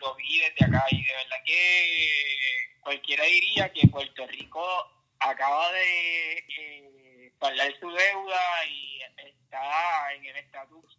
[0.00, 4.64] lo vi desde acá y de verdad que cualquiera diría que Puerto Rico
[5.20, 10.98] acaba de eh, pagar su deuda y está en el estatus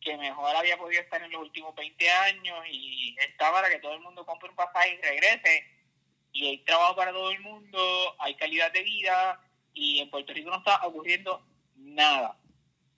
[0.00, 3.94] que mejor había podido estar en los últimos 20 años y está para que todo
[3.94, 5.73] el mundo compre un pasaje y regrese
[6.34, 7.78] y hay trabajo para todo el mundo,
[8.18, 9.40] hay calidad de vida
[9.72, 11.40] y en Puerto Rico no está ocurriendo
[11.76, 12.36] nada.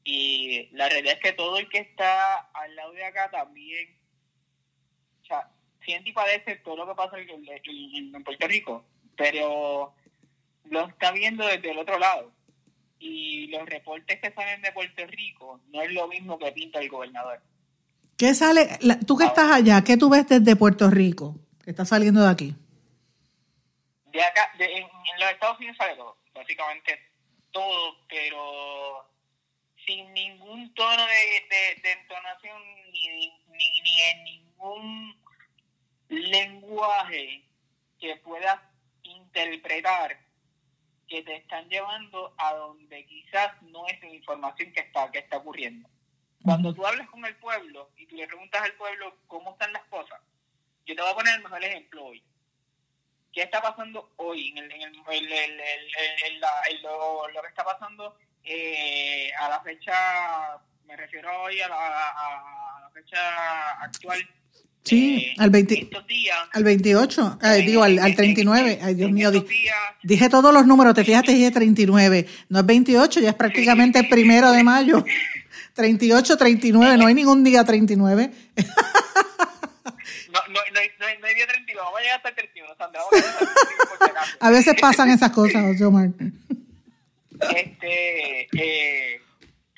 [0.05, 3.95] Y la realidad es que todo el que está al lado de acá también,
[5.23, 5.51] o sea,
[5.85, 8.85] siente y padece todo lo que pasa en, Puerto Rico,
[9.17, 9.95] pero
[10.65, 12.33] lo está viendo desde el otro lado.
[12.99, 16.89] Y los reportes que salen de Puerto Rico no es lo mismo que pinta el
[16.89, 17.43] gobernador.
[18.17, 18.79] ¿Qué sale?
[19.07, 21.37] Tú que estás allá, ¿qué tú ves desde Puerto Rico?
[21.63, 22.57] Que está saliendo de aquí
[24.17, 24.89] de acá, en,
[25.21, 26.99] los Estados Unidos sale todo, básicamente
[27.53, 29.09] todo, pero
[29.85, 35.23] sin ningún tono de, de, entonación ni, ni, ni, en ningún
[36.09, 37.45] lenguaje
[38.01, 38.59] que puedas
[39.03, 40.19] interpretar
[41.09, 45.37] que te están llevando a donde quizás no es la información que está, que está
[45.37, 45.89] ocurriendo.
[46.43, 49.85] Cuando tú hablas con el pueblo y tú le preguntas al pueblo cómo están las
[49.85, 50.21] cosas,
[50.87, 52.25] yo te voy a poner el mejor ejemplo hoy.
[53.37, 56.41] ¿Qué está pasando hoy en, el, en, el, el,
[56.83, 59.93] lo, que está pasando eh, a la fecha,
[60.87, 64.27] me refiero hoy a la, a, la fecha actual?
[64.85, 65.91] Sí, eh, al, 20,
[66.51, 68.79] al 28, digo al, al 39.
[68.81, 69.31] Ay, Dios mío,
[70.03, 72.27] dije todos los números, te fíjate, dije 39.
[72.49, 75.05] No es 28, ya es prácticamente el primero de mayo.
[75.75, 78.31] 38, 39, no hay ningún día 39.
[80.37, 83.01] No, no, no, hay, no, hay, día 31, vamos a llegar hasta el 31, Sandra.
[84.41, 86.09] a, veces pasan esas cosas, José Omar.
[87.55, 89.21] Este, eh,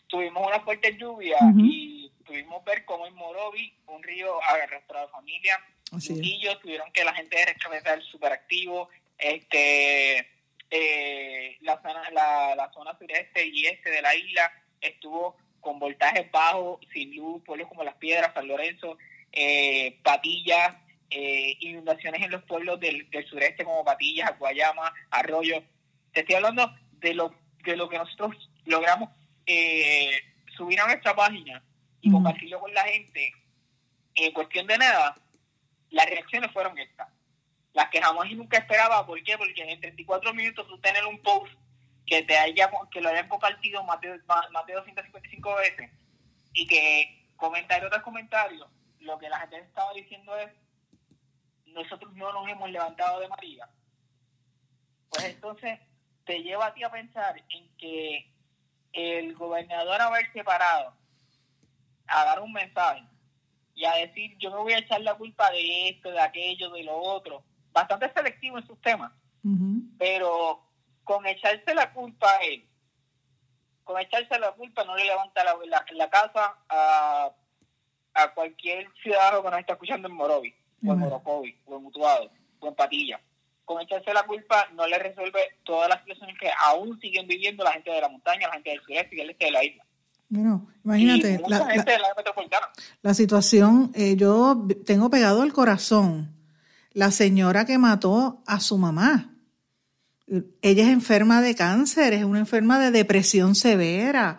[0.09, 5.61] tuvimos una fuerte lluvia y tuvimos ver cómo en Morovi, un río arrastrado a familia,
[6.11, 10.18] niños tuvieron que la gente de súper activo, este,
[10.71, 16.31] eh, la, zona, la, la zona sureste y este de la isla estuvo con voltajes
[16.31, 18.97] bajos, sin luz, pueblos como Las Piedras, San Lorenzo,
[19.33, 20.77] eh, Patillas,
[21.11, 25.62] eh, inundaciones en los pueblos del, sureste como Patillas, Guayama, Arroyo.
[26.12, 29.11] Te estoy hablando de lo, de lo que nosotros logramos
[29.47, 30.11] eh,
[30.57, 31.62] subir a nuestra página
[32.01, 33.33] y compartirlo con la gente.
[34.14, 35.17] En cuestión de nada,
[35.91, 37.09] las reacciones fueron estas.
[37.73, 39.07] Las que jamás y nunca esperaba.
[39.07, 39.38] ¿Por qué?
[39.38, 41.53] Porque en 34 minutos tú tener un post
[42.07, 45.91] que te haya que lo hayan compartido más de, más de 255 veces
[46.55, 48.69] y que comentario tras comentario
[49.09, 50.51] lo que la gente estaba diciendo es,
[51.66, 53.68] nosotros no nos hemos levantado de María.
[55.09, 55.81] Pues entonces
[56.25, 58.31] te lleva a ti a pensar en que
[58.92, 60.94] el gobernador haberse parado
[62.07, 63.03] a dar un mensaje
[63.75, 66.83] y a decir yo me voy a echar la culpa de esto, de aquello, de
[66.83, 69.12] lo otro, bastante selectivo en sus temas,
[69.99, 70.66] pero
[71.05, 72.68] con echarse la culpa a él,
[73.85, 75.57] con echarse la culpa no le levanta la,
[75.92, 77.33] la casa a
[78.14, 82.31] a cualquier ciudadano que nos está escuchando en Morovi, o en Morocovi, o en Mutuado,
[82.61, 83.21] o en Patilla.
[83.64, 87.73] Con echarse la culpa no le resuelve todas las situaciones que aún siguen viviendo la
[87.73, 89.85] gente de la montaña, la gente del sureste y el este de la isla.
[90.31, 91.40] Bueno, imagínate.
[93.03, 96.35] la, situación, eh, yo tengo pegado al corazón
[96.92, 99.31] la señora que mató a su mamá.
[100.61, 104.38] Ella es enferma de cáncer, es una enferma de depresión severa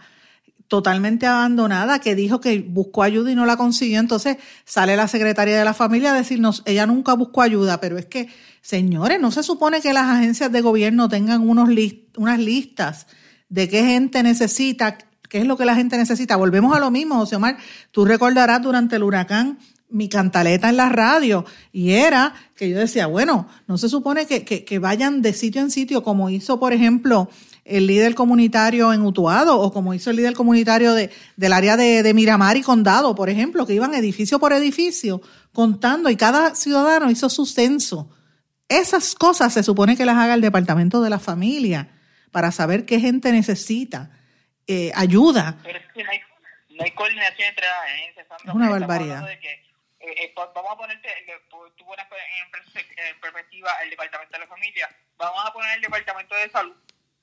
[0.69, 3.99] totalmente abandonada, que dijo que buscó ayuda y no la consiguió.
[3.99, 8.05] Entonces sale la secretaria de la familia a decirnos, ella nunca buscó ayuda, pero es
[8.05, 8.29] que,
[8.61, 11.69] señores, no se supone que las agencias de gobierno tengan unos
[12.15, 13.07] unas listas
[13.49, 16.35] de qué gente necesita, qué es lo que la gente necesita.
[16.35, 17.57] Volvemos a lo mismo, José Omar.
[17.91, 19.57] Tú recordarás durante el huracán
[19.89, 24.45] mi cantaleta en la radio y era que yo decía, bueno, no se supone que,
[24.45, 27.27] que, que vayan de sitio en sitio como hizo, por ejemplo,
[27.69, 32.13] el líder comunitario en Utuado o como hizo el líder comunitario de, del área de,
[32.13, 35.21] Miramar y Condado, por ejemplo, que iban edificio por edificio
[35.53, 38.09] contando y cada ciudadano hizo su censo.
[38.67, 41.89] Esas cosas se supone que las haga el Departamento de la Familia
[42.31, 44.11] para saber qué gente necesita.
[44.67, 45.57] eh, ayuda.
[45.63, 46.21] Pero es que no hay,
[46.69, 48.27] no hay coordinación entre las agencias.
[48.45, 49.27] Es una barbaridad.
[50.01, 51.09] Eh, vamos a ponerte,
[51.49, 56.49] tú pones en perspectiva el Departamento de la Familia, vamos a poner el Departamento de
[56.49, 56.75] Salud.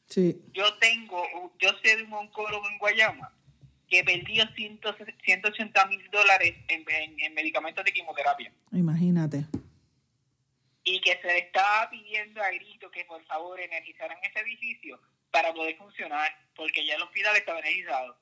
[0.08, 0.40] Sí.
[0.52, 1.24] Yo tengo,
[1.58, 3.32] yo sé de un oncólogo en Guayama
[3.88, 8.52] que perdió 180 mil dólares en, en, medicamentos de quimioterapia.
[8.72, 9.46] Imagínate.
[10.84, 15.52] Y que se le estaba pidiendo a grito que por favor energizaran ese edificio para
[15.52, 18.16] poder funcionar, porque ya el hospital estaba energizado.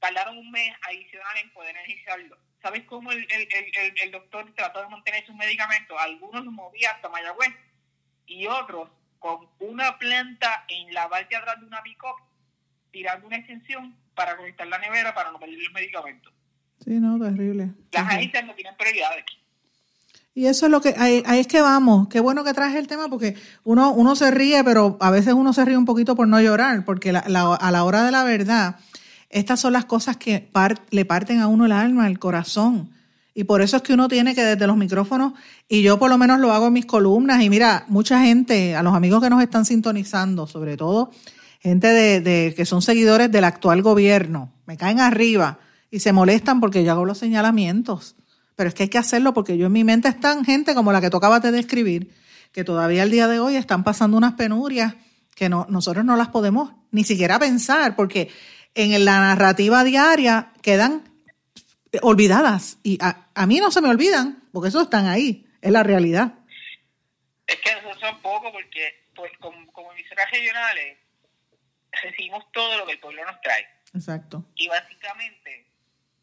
[0.00, 2.38] Tardaron un mes adicional en poder energizarlo.
[2.62, 5.96] ¿Sabes cómo el, el, el, el doctor trató de mantener sus medicamentos?
[6.00, 7.54] Algunos los movía hasta Mayagüez
[8.26, 12.02] y otros con una planta en la parte atrás de una pick
[12.90, 16.32] tirando una extensión para conectar la nevera para no perder los medicamentos.
[16.84, 17.70] Sí, no, terrible.
[17.92, 19.24] Las agencias no tienen prioridades.
[20.34, 22.08] Y eso es lo que, ahí, es que vamos.
[22.08, 25.52] Qué bueno que traes el tema porque uno, uno se ríe, pero a veces uno
[25.52, 28.76] se ríe un poquito por no llorar, porque a la hora de la verdad,
[29.30, 30.48] estas son las cosas que
[30.90, 32.90] le parten a uno el alma, el corazón.
[33.38, 35.32] Y por eso es que uno tiene que desde los micrófonos,
[35.68, 38.82] y yo por lo menos lo hago en mis columnas, y mira, mucha gente, a
[38.82, 41.12] los amigos que nos están sintonizando, sobre todo
[41.60, 46.82] gente de, que son seguidores del actual gobierno, me caen arriba y se molestan porque
[46.82, 48.16] yo hago los señalamientos.
[48.56, 51.00] Pero es que hay que hacerlo porque yo en mi mente están gente como la
[51.00, 52.10] que tocaba de describir,
[52.50, 54.96] que todavía al día de hoy están pasando unas penurias
[55.36, 58.30] que no, nosotros no las podemos ni siquiera pensar, porque
[58.74, 61.04] en la narrativa diaria quedan
[62.02, 62.78] olvidadas.
[62.82, 66.34] Y a, a mí no se me olvidan, porque eso están ahí, es la realidad.
[67.46, 70.98] Es que eso son poco porque pues, como, como emisoras regionales
[72.02, 73.64] recibimos todo lo que el pueblo nos trae.
[73.94, 74.44] Exacto.
[74.56, 75.66] Y básicamente,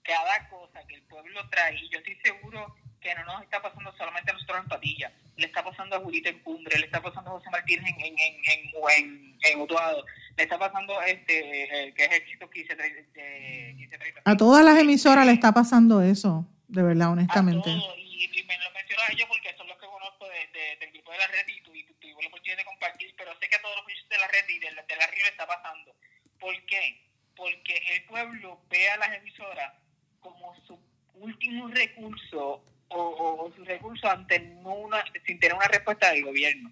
[0.04, 3.96] cada cosa que el pueblo trae, y yo estoy seguro que no nos está pasando
[3.98, 7.30] solamente a nosotros en Patilla, le está pasando a Julita en Cumbre, le está pasando
[7.32, 10.04] a José Martínez en, en, en, en, en Utuado,
[10.36, 14.22] le está pasando este, eh, que es éxito 1530.
[14.26, 17.70] A todas las emisoras le está pasando eso, de verdad, honestamente.
[17.70, 21.18] y, me lo menciono a ellos porque son los que conozco de, del grupo de
[21.18, 21.86] la red y tuve
[22.22, 24.60] la oportunidad de compartir, pero sé que a todos los muchachos de la red y
[24.60, 25.96] de la, de la red está pasando.
[26.40, 27.02] ¿Por qué?
[27.36, 29.74] Porque el pueblo ve a las emisoras
[30.20, 30.80] como su
[31.16, 36.72] último recurso o, o, su recurso ante una, sin tener una respuesta del gobierno.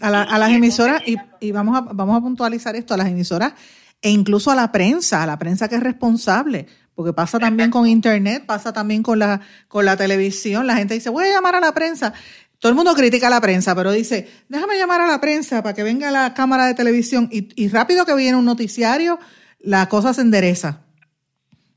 [0.00, 3.08] A, la, a las emisoras, y, y, vamos, a, vamos a puntualizar esto, a las
[3.08, 3.54] emisoras
[4.00, 7.86] e incluso a la prensa, a la prensa que es responsable, porque pasa también con
[7.86, 11.60] internet, pasa también con la, con la televisión, la gente dice, voy a llamar a
[11.60, 12.12] la prensa.
[12.58, 15.74] Todo el mundo critica a la prensa, pero dice, déjame llamar a la prensa para
[15.74, 19.18] que venga la cámara de televisión y, y rápido que viene un noticiario,
[19.60, 20.80] la cosa se endereza.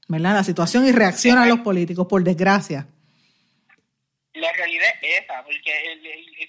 [0.07, 0.35] ¿Verdad?
[0.35, 2.87] La situación y reacciona a los políticos, por desgracia
[4.35, 6.01] la realidad es esa, porque él,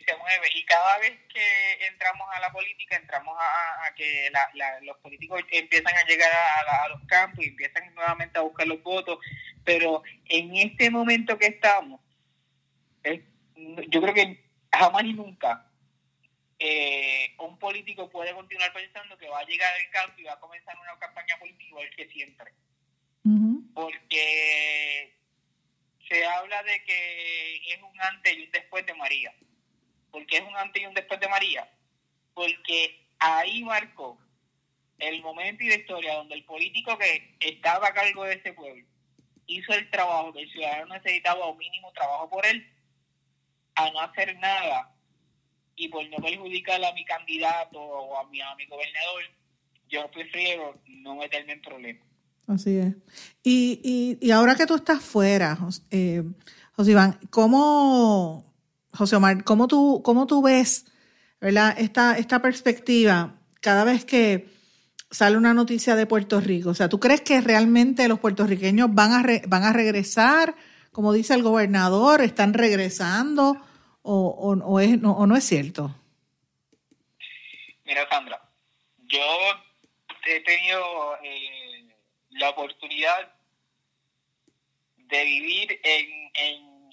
[0.07, 0.49] se mueve.
[0.55, 4.31] Y cada vez que entramos a la política, entramos a, que
[4.83, 9.19] los políticos empiezan a llegar a, los campos y empiezan nuevamente a buscar los votos,
[9.65, 12.01] pero en este momento que estamos,
[13.89, 15.67] yo creo que jamás ni nunca
[16.59, 20.41] eh, un político puede continuar pensando que va a llegar al campo y va a
[20.41, 22.53] comenzar una campaña política igual que siempre.
[23.75, 25.16] Porque
[26.09, 29.35] se habla de que es un antes y un después de María.
[30.11, 31.71] ¿Por qué es un antes y un después de María?
[32.35, 34.19] Porque ahí marcó
[34.99, 38.87] el momento y la historia donde el político que estaba a cargo de ese pueblo
[39.47, 42.67] hizo el trabajo que el ciudadano necesitaba o mínimo trabajo por él,
[43.75, 44.93] a no hacer nada
[45.77, 49.25] y por no perjudicar a mi candidato o a mi, a mi gobernador,
[49.89, 52.06] yo prefiero no meterme en problemas.
[52.47, 52.95] Así es.
[53.43, 55.59] Y, y, y ahora que tú estás fuera,
[55.91, 56.23] eh,
[56.73, 58.55] José Iván, ¿cómo,
[58.93, 60.87] José Omar, cómo tú, cómo tú ves
[61.41, 61.75] ¿verdad?
[61.79, 64.49] Esta, esta perspectiva cada vez que
[65.11, 66.71] sale una noticia de Puerto Rico?
[66.71, 70.55] O sea, ¿tú crees que realmente los puertorriqueños van a, van a regresar,
[70.93, 73.61] como dice el gobernador, están regresando
[74.03, 75.95] o, o, es, no, o no es cierto?
[77.85, 78.41] Mira, Sandra,
[79.09, 79.21] yo
[80.27, 81.15] he tenido...
[81.23, 81.66] Eh,
[82.39, 83.33] la oportunidad
[84.97, 86.93] de vivir en, en,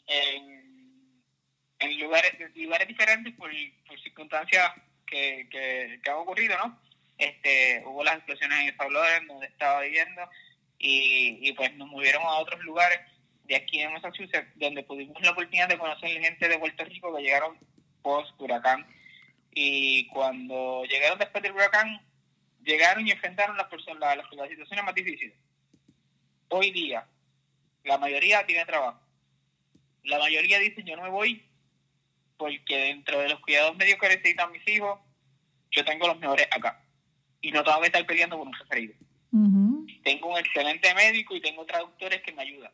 [1.79, 3.51] en, lugares, lugares diferentes por,
[4.03, 4.71] circunstancias
[5.05, 6.79] que, que, han ocurrido, ¿no?
[7.17, 10.21] Este, hubo las explosiones en El Salvador, donde estaba viviendo,
[10.77, 12.99] y, y pues nos movieron a otros lugares
[13.45, 17.23] de aquí en Massachusetts, donde pudimos la oportunidad de conocer gente de Puerto Rico que
[17.23, 17.57] llegaron
[18.01, 18.85] post huracán.
[19.51, 22.01] Y cuando llegaron después del huracán,
[22.63, 25.35] llegaron y enfrentaron las, personas, las, situaciones más difíciles.
[26.49, 27.07] Hoy día,
[27.83, 28.99] la mayoría tiene trabajo.
[30.03, 31.45] La mayoría dice, yo no me voy
[32.37, 34.99] porque dentro de los cuidados medios que necesitan mis hijos,
[35.71, 36.83] yo tengo los mejores acá.
[37.41, 38.95] Y no tengo que estar peleando con un referido.
[40.03, 42.71] tengo un excelente médico y tengo traductores que me ayudan.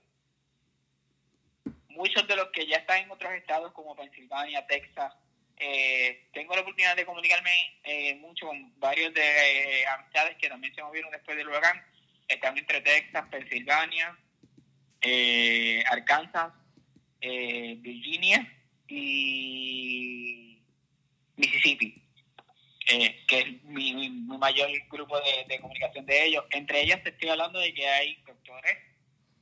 [1.89, 5.13] Muchos de los que ya están en otros estados como Pensilvania, Texas,
[5.61, 7.51] eh, tengo la oportunidad de comunicarme
[7.83, 9.21] eh, mucho con varios de
[9.81, 11.83] eh, amistades que también se movieron después del huracán.
[12.29, 14.17] Están entre Texas, Pensilvania,
[15.91, 16.53] Arkansas,
[17.19, 18.47] Virginia
[18.87, 20.61] y
[21.35, 22.01] Mississippi,
[22.85, 26.45] que es mi, mayor grupo de, comunicación de ellos.
[26.51, 28.77] Entre ellas estoy hablando de que hay doctores,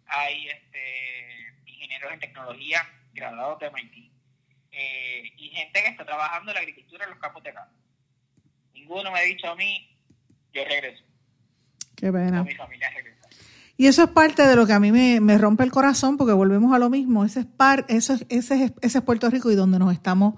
[0.07, 4.06] hay este, ingenieros en tecnología graduados de MIT
[4.79, 7.67] eh, y gente que está trabajando en la agricultura en los campos de acá.
[8.73, 9.89] Ninguno me ha dicho a mí,
[10.53, 11.03] yo regreso.
[11.95, 12.43] Qué pena.
[12.43, 13.27] mi familia regresa.
[13.75, 16.75] Y eso es parte de lo que a mí me, rompe el corazón, porque volvemos
[16.75, 17.25] a lo mismo.
[17.25, 20.35] Ese es, par, eso es, ese, es, ese es Puerto Rico y donde nos estamos,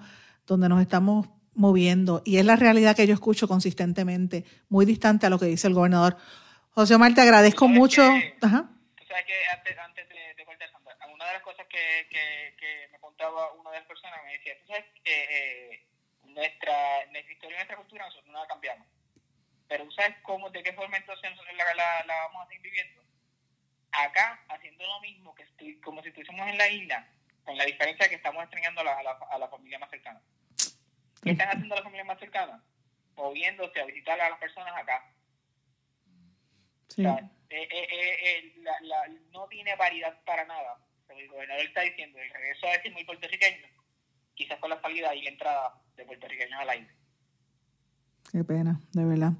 [0.47, 2.21] donde nos estamos moviendo.
[2.23, 5.73] Y es la realidad que yo escucho consistentemente, muy distante a lo que dice el
[5.73, 6.15] gobernador.
[6.71, 8.03] José Omar, te agradezco mucho.
[8.41, 8.69] Ajá.
[8.95, 10.78] Tú sabes que antes, antes de, de una
[11.29, 14.67] de las cosas que, que, que me contaba una de las personas, me decía, tú
[14.67, 15.85] sabes que eh,
[16.23, 18.87] nuestra, nuestra historia y nuestra cultura nosotros no la cambiamos.
[19.67, 22.63] Pero tú sabes cómo, de qué forma entonces nosotros la, la, la vamos a seguir
[22.63, 23.03] viviendo.
[23.91, 27.07] Acá, haciendo lo mismo, que estoy, como si estuviésemos en la isla,
[27.43, 30.21] con la diferencia de que estamos extrañando a la, a la, familia más cercana.
[31.23, 32.61] ¿Qué están haciendo las familias más cercanas?
[33.15, 35.11] Moviéndose a visitar a las personas acá.
[36.87, 37.05] Sí.
[37.05, 40.77] O sea, eh, eh, eh, la, no tiene variedad para nada
[41.19, 43.67] el gobernador está diciendo el regreso a este muy puertorriqueño,
[44.35, 46.89] quizás con la salida y la entrada de puertorriqueños al aire.
[48.31, 49.33] Qué pena, de verdad.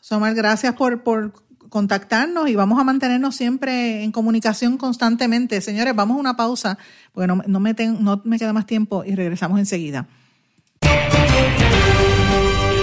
[0.00, 1.32] Somar, gracias por, por
[1.68, 5.60] contactarnos y vamos a mantenernos siempre en comunicación constantemente.
[5.60, 6.78] Señores, vamos a una pausa
[7.12, 10.06] porque no, no, me, no me queda más tiempo y regresamos enseguida.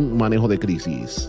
[0.00, 1.28] manejo de crisis.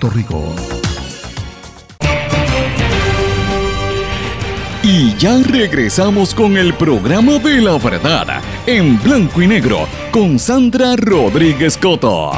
[0.00, 0.54] Rico.
[4.82, 10.96] Y ya regresamos con el programa de la verdad en blanco y negro con Sandra
[10.96, 12.32] Rodríguez Coto.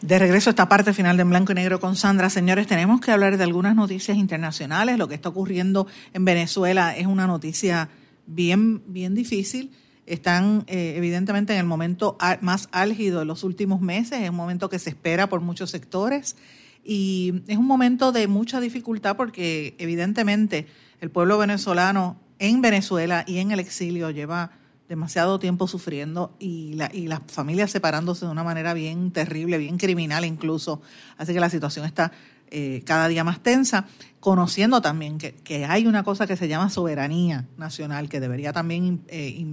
[0.00, 2.30] De regreso a esta parte final de En Blanco y Negro con Sandra.
[2.30, 4.98] Señores, tenemos que hablar de algunas noticias internacionales.
[4.98, 7.90] Lo que está ocurriendo en Venezuela es una noticia
[8.26, 9.70] bien, bien difícil.
[10.10, 14.20] Están eh, evidentemente en el momento más álgido de los últimos meses.
[14.22, 16.36] Es un momento que se espera por muchos sectores.
[16.84, 20.66] Y es un momento de mucha dificultad porque evidentemente
[21.00, 24.50] el pueblo venezolano en Venezuela y en el exilio lleva
[24.88, 29.78] demasiado tiempo sufriendo y, la, y las familias separándose de una manera bien terrible, bien
[29.78, 30.82] criminal incluso.
[31.16, 32.10] Así que la situación está
[32.50, 33.86] eh, cada día más tensa,
[34.18, 39.02] conociendo también que, que, hay una cosa que se llama soberanía nacional, que debería también
[39.08, 39.46] eh,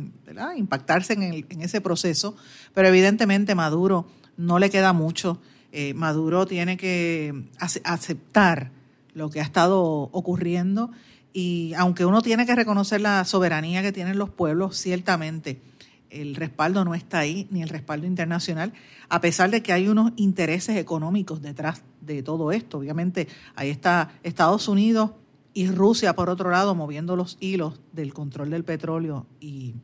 [0.56, 2.36] impactarse en, el, en, ese proceso,
[2.74, 5.40] pero evidentemente Maduro no le queda mucho.
[5.72, 8.72] Eh, Maduro tiene que aceptar
[9.14, 10.92] lo que ha estado ocurriendo
[11.34, 15.62] y aunque uno tiene que reconocer la soberanía que tienen los pueblos, ciertamente
[16.10, 18.74] el respaldo no está ahí, ni el respaldo internacional,
[19.10, 22.78] a pesar de que hay unos intereses económicos detrás de todo esto.
[22.78, 25.12] Obviamente ahí está Estados Unidos
[25.54, 29.76] y Rusia, por otro lado, moviendo los hilos del control del petróleo y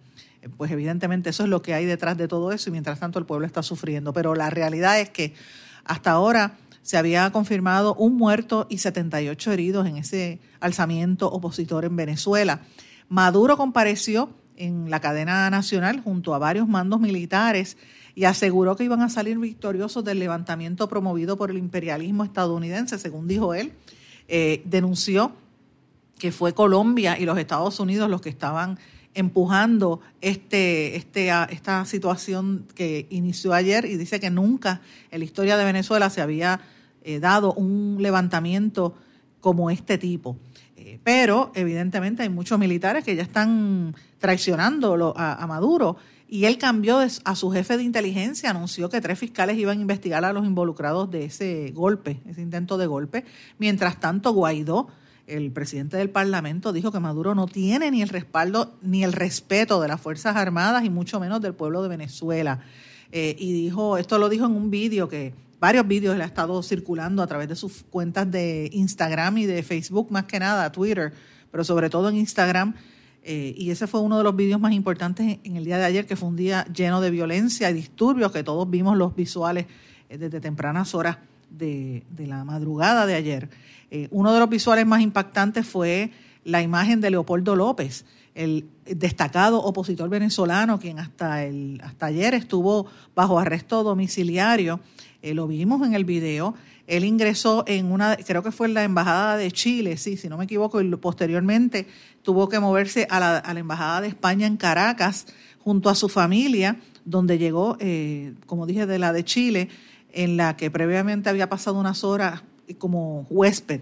[0.42, 3.20] eh, pues evidentemente eso es lo que hay detrás de todo eso y mientras tanto
[3.20, 4.14] el pueblo está sufriendo.
[4.14, 5.34] Pero la realidad es que
[5.84, 11.96] hasta ahora se había confirmado un muerto y 78 heridos en ese alzamiento opositor en
[11.96, 12.62] Venezuela.
[13.10, 14.30] Maduro compareció
[14.66, 17.78] en la cadena nacional junto a varios mandos militares
[18.16, 23.28] y aseguró que iban a salir victoriosos del levantamiento promovido por el imperialismo estadounidense, según
[23.28, 23.74] dijo él.
[24.28, 25.34] Eh, denunció
[26.18, 28.78] que fue Colombia y los Estados Unidos los que estaban
[29.16, 35.58] empujando este, este, esta situación que inició ayer y dice que nunca en la historia
[35.58, 36.62] de Venezuela se había
[37.04, 38.96] eh, dado un levantamiento
[39.42, 40.38] como este tipo.
[40.78, 45.98] Eh, pero evidentemente hay muchos militares que ya están traicionando a, Maduro
[46.30, 50.24] y él cambió a su jefe de inteligencia, anunció que tres fiscales iban a investigar
[50.24, 53.26] a los involucrados de ese golpe, ese intento de golpe.
[53.58, 54.88] Mientras tanto, Guaidó,
[55.28, 59.82] el presidente del Parlamento, dijo que Maduro no tiene ni el respaldo ni el respeto
[59.82, 62.62] de las Fuerzas Armadas y mucho menos del pueblo de Venezuela.
[63.12, 66.64] Eh, y dijo, esto lo dijo en un vídeo que varios vídeos él ha estado
[66.64, 71.12] circulando a través de sus cuentas de Instagram y de Facebook, más que nada, Twitter,
[71.52, 72.74] pero sobre todo en Instagram.
[73.26, 76.06] Eh, y ese fue uno de los vídeos más importantes en el día de ayer,
[76.06, 79.66] que fue un día lleno de violencia y disturbios, que todos vimos los visuales
[80.10, 81.18] eh, desde tempranas horas
[81.50, 83.50] de, la madrugada de ayer.
[83.92, 86.12] Eh, uno de los visuales más impactantes fue
[86.44, 88.06] la imagen de Leopoldo López,
[88.36, 94.82] el destacado opositor venezolano, quien hasta, el, hasta ayer estuvo bajo arresto domiciliario
[95.24, 96.54] eh, lo vimos en el video,
[96.86, 100.38] él ingresó en una, creo que fue en la Embajada de Chile, sí, si no
[100.38, 101.88] me equivoco, y posteriormente
[102.24, 105.28] tuvo que moverse a la, a la Embajada de España en Caracas
[105.60, 109.70] junto a su familia, donde llegó, eh, como dije, de la de Chile,
[110.12, 112.44] en la que previamente había pasado unas horas
[112.78, 113.80] como huésped.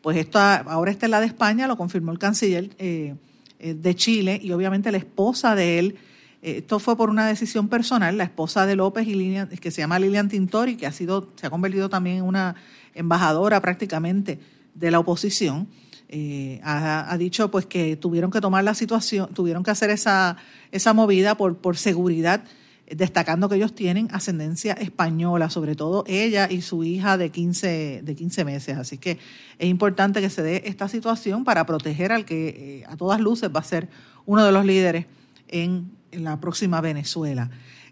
[0.00, 3.14] Pues esto ahora está en la de España, lo confirmó el canciller eh,
[3.58, 5.98] de Chile y obviamente la esposa de él
[6.42, 8.16] esto fue por una decisión personal.
[8.16, 11.46] La esposa de López, y Lilian, que se llama Lilian Tintori, que ha sido, se
[11.46, 12.54] ha convertido también en una
[12.94, 14.38] embajadora prácticamente
[14.74, 15.68] de la oposición,
[16.10, 20.36] eh, ha, dicho pues que tuvieron que tomar la situación, tuvieron que hacer esa,
[20.72, 22.44] esa movida por, por seguridad,
[22.88, 28.14] destacando que ellos tienen ascendencia española, sobre todo ella y su hija de 15, de
[28.14, 28.78] 15 meses.
[28.78, 29.18] Así que
[29.58, 33.50] es importante que se dé esta situación para proteger al que eh, a todas luces
[33.54, 33.88] va a ser
[34.24, 35.04] uno de los líderes
[35.48, 37.50] en en la próxima Venezuela.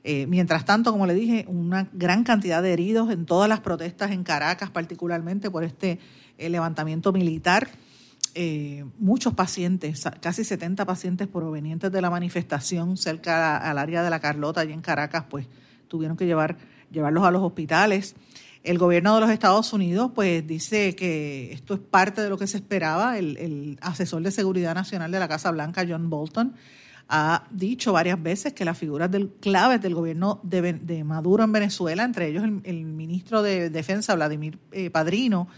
[0.08, 4.12] Eh, mientras tanto, como le dije, una gran cantidad de heridos en todas las protestas
[4.12, 5.98] en Caracas, particularmente por este
[6.38, 7.68] eh, levantamiento militar.
[8.36, 14.20] Eh, muchos pacientes, casi 70 pacientes provenientes de la manifestación cerca al área de la
[14.20, 15.48] Carlota, allí en Caracas, pues
[15.88, 16.56] tuvieron que llevar,
[16.92, 18.14] llevarlos a los hospitales.
[18.62, 22.46] El gobierno de los Estados Unidos, pues dice que esto es parte de lo que
[22.46, 23.18] se esperaba.
[23.18, 26.54] El, el asesor de seguridad nacional de la Casa Blanca, John Bolton,
[27.08, 32.04] ha dicho varias veces que las figuras del, claves del gobierno de, Maduro en Venezuela,
[32.04, 35.48] entre ellos el, ministro de Defensa, Vladimir eh, Padrino,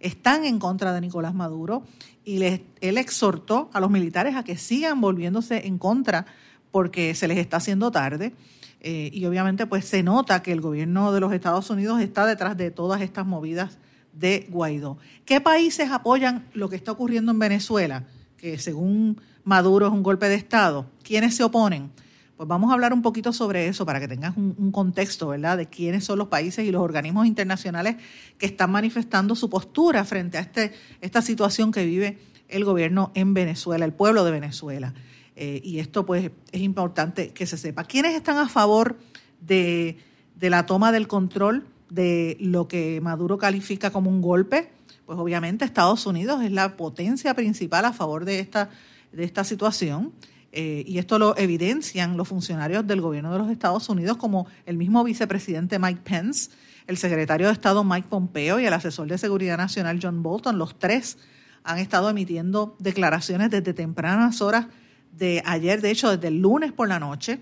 [0.00, 1.82] están en contra de Nicolás Maduro
[2.24, 6.26] y él exhortó a los militares a que sigan volviéndose en contra
[6.70, 8.34] porque se les está haciendo tarde.
[8.80, 12.56] Eh, y obviamente pues se nota que el gobierno de los Estados Unidos está detrás
[12.56, 13.78] de todas estas movidas
[14.12, 14.98] de Guaidó.
[15.24, 18.04] ¿Qué países apoyan lo que está ocurriendo en Venezuela?
[18.36, 20.84] Que según Maduro es un golpe de Estado.
[21.02, 21.90] ¿Quiénes se oponen?
[22.36, 25.70] Pues vamos a hablar un poquito sobre eso para que tengas un, contexto, ¿verdad?, de
[25.70, 27.96] quiénes son los países y los organismos internacionales
[28.36, 32.18] que están manifestando su postura frente a este, esta situación que vive
[32.48, 34.92] el gobierno en Venezuela, el pueblo de Venezuela.
[35.34, 37.84] Eh, y esto, pues, es importante que se sepa.
[37.84, 38.98] ¿Quiénes están a favor
[39.40, 39.96] de,
[40.36, 44.70] de la toma del control de lo que Maduro califica como un golpe?
[45.06, 48.68] Pues obviamente Estados Unidos es la potencia principal a favor de esta
[49.12, 50.12] de esta situación.
[50.50, 54.76] Eh, y esto lo evidencian los funcionarios del gobierno de los Estados Unidos, como el
[54.76, 56.50] mismo vicepresidente Mike Pence,
[56.86, 60.58] el secretario de Estado Mike Pompeo y el asesor de Seguridad Nacional John Bolton.
[60.58, 61.18] Los tres
[61.64, 64.68] han estado emitiendo declaraciones desde tempranas horas
[65.12, 67.40] de ayer, de hecho desde el lunes por la noche,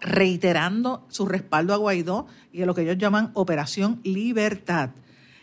[0.00, 4.90] reiterando su respaldo a Guaidó y a lo que ellos llaman Operación Libertad.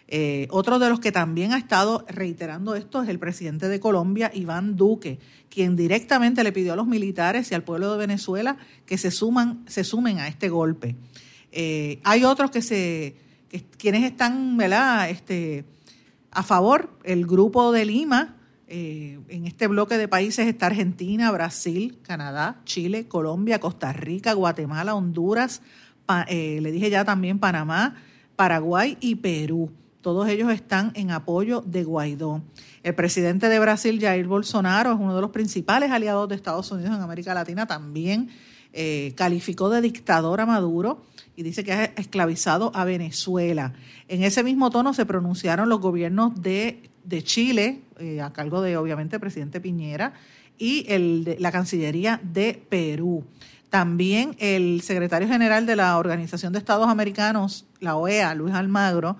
[0.07, 4.29] Eh, otro de los que también ha estado reiterando esto es el presidente de Colombia,
[4.33, 8.99] Iván Duque, quien directamente le pidió a los militares y al pueblo de Venezuela que
[8.99, 10.95] se, suman, se sumen a este golpe.
[11.51, 13.15] Eh, hay otros que se,
[13.77, 15.09] quienes están ¿verdad?
[15.09, 15.65] Este,
[16.29, 18.35] a favor, el grupo de Lima,
[18.67, 24.93] eh, en este bloque de países está Argentina, Brasil, Canadá, Chile, Colombia, Costa Rica, Guatemala,
[24.93, 25.63] Honduras,
[26.27, 27.95] le dije ya también Panamá,
[28.35, 29.71] Paraguay y Perú.
[30.05, 32.43] Todos ellos están en apoyo de Guaidó.
[32.83, 36.95] El presidente de Brasil, Jair Bolsonaro, es uno de los principales aliados de Estados Unidos
[36.95, 37.65] en América Latina.
[37.65, 38.29] También
[38.71, 41.01] eh, calificó de dictador a Maduro
[41.35, 43.73] y dice que ha esclavizado a Venezuela.
[44.07, 46.87] En ese mismo tono se pronunciaron los gobiernos de,
[47.23, 50.13] Chile, eh, a cargo de obviamente el presidente Piñera,
[50.59, 50.85] y
[51.39, 53.23] la Cancillería de Perú.
[53.71, 59.17] También el secretario general de la Organización de Estados Americanos, la OEA, Luis Almagro,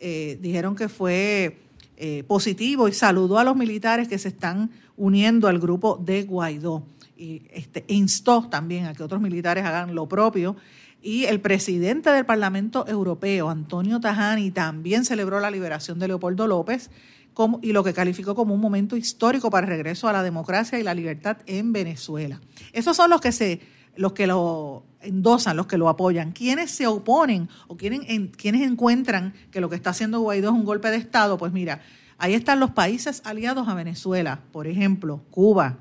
[0.00, 1.58] eh, dijeron que fue
[1.96, 6.82] eh, positivo y saludó a los militares que se están uniendo al grupo de Guaidó.
[7.16, 10.56] Y este, instó también a que otros militares hagan lo propio.
[11.02, 16.90] Y el presidente del Parlamento Europeo, Antonio Tajani, también celebró la liberación de Leopoldo López
[17.34, 20.78] como, y lo que calificó como un momento histórico para el regreso a la democracia
[20.78, 22.40] y la libertad en Venezuela.
[22.72, 23.60] Esos son los que se
[24.00, 29.60] los que lo endosan, los que lo apoyan, quienes se oponen o quienes, encuentran que
[29.60, 31.82] lo que está haciendo Guaidó es un golpe de Estado, pues mira,
[32.16, 35.76] ahí están los países aliados a Venezuela, por ejemplo, Cuba,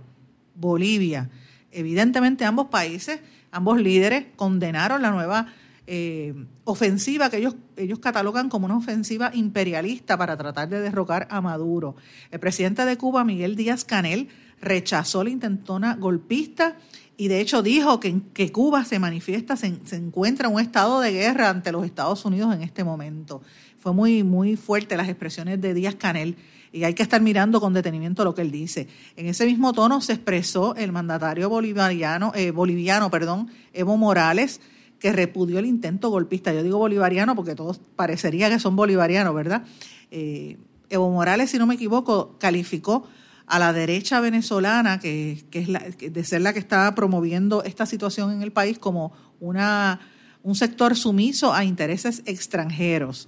[0.53, 1.29] Bolivia.
[1.71, 5.47] Evidentemente ambos países, ambos líderes condenaron la nueva
[5.87, 6.33] eh,
[6.65, 11.95] ofensiva que ellos, ellos catalogan como una ofensiva imperialista para tratar de derrocar a Maduro.
[12.31, 14.27] El presidente de Cuba, Miguel Díaz Canel,
[14.59, 16.75] rechazó la intentona golpista
[17.19, 21.11] y de hecho dijo que, que Cuba se manifiesta, se, encuentra en un estado de
[21.11, 23.41] guerra ante los Estados Unidos en este momento.
[23.77, 26.37] Fue muy, muy fuerte las expresiones de Díaz Canel
[26.71, 28.87] y hay que estar mirando con detenimiento lo que él dice.
[29.17, 34.61] En ese mismo tono se expresó el mandatario bolivariano, eh, boliviano, perdón, Evo Morales,
[34.97, 36.53] que repudió el intento golpista.
[36.53, 39.63] Yo digo bolivariano porque todos parecería que son bolivarianos, ¿verdad?
[40.09, 40.55] Eh,
[40.89, 43.09] Evo Morales, si no me equivoco, calificó
[43.49, 48.31] a la derecha venezolana, que, es la, de ser la que está promoviendo esta situación
[48.31, 49.99] en el país como una,
[50.43, 53.27] un sector sumiso a intereses extranjeros.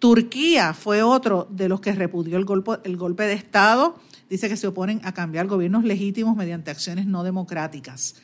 [0.00, 3.94] Turquía fue otro de los que repudió el golpe, el golpe de Estado.
[4.28, 8.16] Dice que se oponen a cambiar gobiernos legítimos mediante acciones no democráticas.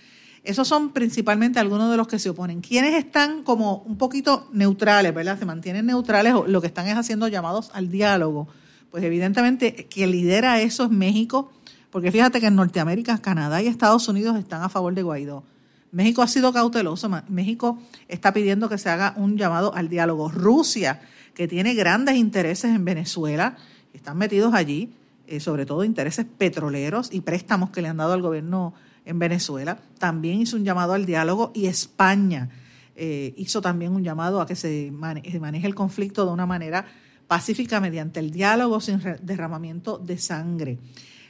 [0.43, 2.63] Esos son principalmente algunos de los que se oponen.
[2.63, 5.39] Quienes están como un poquito neutrales, ¿verdad?
[5.39, 8.49] Se mantienen neutrales o lo que están es haciendo llamados al diálogo
[8.93, 11.51] pues evidentemente quien lidera eso es México,
[11.91, 15.45] porque fíjate que en Norteamérica, Canadá y Estados Unidos están a favor de Guaidó.
[15.93, 17.79] México ha sido cauteloso, México
[18.09, 20.29] está pidiendo que se haga un llamado al diálogo.
[20.31, 21.01] Rusia,
[21.35, 23.57] que tiene grandes intereses en Venezuela,
[23.95, 24.93] están metidos allí,
[25.27, 28.75] eh, sobre todo intereses petroleros y préstamos que le han dado al gobierno
[29.07, 32.51] en Venezuela, también hizo un llamado al diálogo y España
[32.95, 36.85] eh, hizo también un llamado a que se maneje el conflicto de una manera
[37.33, 40.79] pacífica mediante el diálogo sin derramamiento de sangre.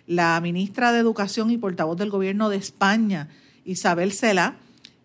[0.08, 3.28] La ministra de Educación y portavoz del Gobierno de España,
[3.64, 4.56] Isabel Cela,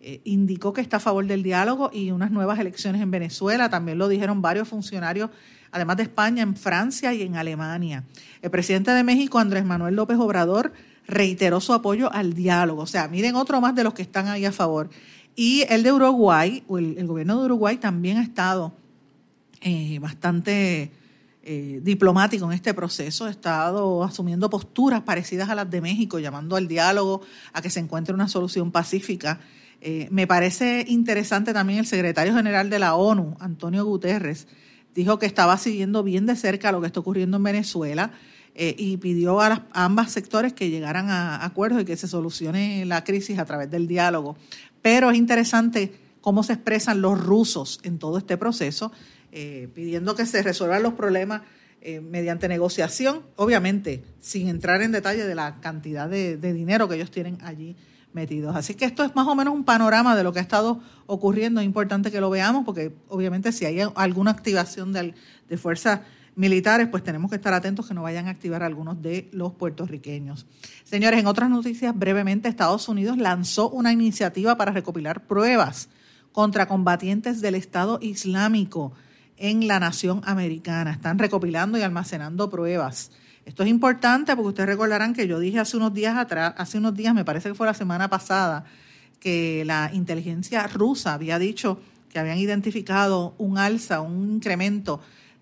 [0.01, 3.69] eh, indicó que está a favor del diálogo y unas nuevas elecciones en Venezuela.
[3.69, 5.29] También lo dijeron varios funcionarios,
[5.69, 8.03] además de España, en Francia y en Alemania.
[8.41, 10.73] El presidente de México, Andrés Manuel López Obrador,
[11.07, 12.81] reiteró su apoyo al diálogo.
[12.81, 14.89] O sea, miren otro más de los que están ahí a favor.
[15.35, 18.73] Y el de Uruguay, o el, gobierno de Uruguay también ha estado
[19.61, 20.91] eh, bastante
[21.41, 26.55] eh, diplomático en este proceso, ha estado asumiendo posturas parecidas a las de México, llamando
[26.55, 27.21] al diálogo,
[27.53, 29.39] a que se encuentre una solución pacífica.
[29.81, 34.47] Eh, me parece interesante también el secretario general de la ONU, Antonio Guterres,
[34.93, 38.11] dijo que estaba siguiendo bien de cerca lo que está ocurriendo en Venezuela
[38.59, 43.03] y pidió a, a, ambos sectores que llegaran a acuerdos y que se solucione la
[43.03, 44.35] crisis a través del diálogo.
[44.81, 48.91] Pero es interesante cómo se expresan los rusos en todo este proceso,
[49.31, 51.41] eh, pidiendo que se resuelvan los problemas
[51.81, 57.11] eh, mediante negociación, obviamente sin entrar en detalle de la cantidad de, dinero que ellos
[57.11, 57.75] tienen allí
[58.13, 58.55] metidos.
[58.55, 61.61] Así que esto es más o menos un panorama de lo que ha estado ocurriendo.
[61.61, 65.13] Es importante que lo veamos porque obviamente si hay alguna activación de,
[65.47, 65.99] de fuerzas
[66.35, 70.45] militares, pues tenemos que estar atentos que no vayan a activar algunos de los puertorriqueños.
[70.83, 75.89] Señores, en otras noticias, brevemente, Estados Unidos lanzó una iniciativa para recopilar pruebas
[76.31, 78.93] contra combatientes del Estado Islámico
[79.37, 80.91] en la nación americana.
[80.91, 83.11] Están recopilando y almacenando pruebas.
[83.45, 86.95] Esto es importante porque ustedes recordarán que yo dije hace unos días atrás, hace unos
[86.95, 88.65] días, me parece que fue la semana pasada,
[89.19, 91.79] que la inteligencia rusa había dicho
[92.09, 94.99] que habían identificado un alza, un incremento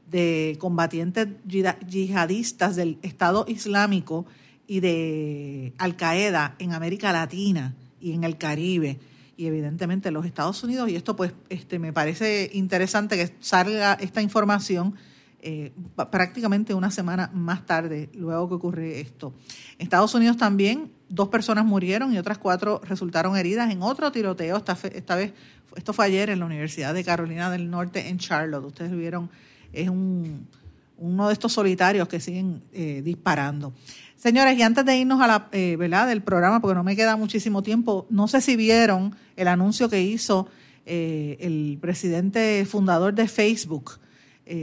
[0.10, 4.26] de combatientes yihadistas del Estado Islámico
[4.68, 9.00] y de Al Qaeda en América Latina y en el Caribe
[9.38, 13.94] y evidentemente en los Estados Unidos y esto pues este me parece interesante que salga
[13.94, 14.96] esta información
[15.42, 15.72] eh,
[16.12, 19.34] prácticamente una semana más tarde luego que ocurre esto.
[19.78, 24.78] Estados Unidos también dos personas murieron y otras cuatro resultaron heridas en otro tiroteo esta,
[24.94, 25.34] esta vez
[25.76, 29.30] esto fue ayer en la Universidad de Carolina del Norte en Charlotte ustedes vieron
[29.74, 30.48] es un,
[30.98, 33.74] uno de estos solitarios que siguen eh, disparando.
[34.16, 36.08] Señores, y antes de irnos a la eh, ¿verdad?
[36.08, 40.02] del programa, porque no me queda muchísimo tiempo, no sé si vieron el anuncio que
[40.02, 40.48] hizo
[40.86, 44.00] eh, el presidente fundador de Facebook,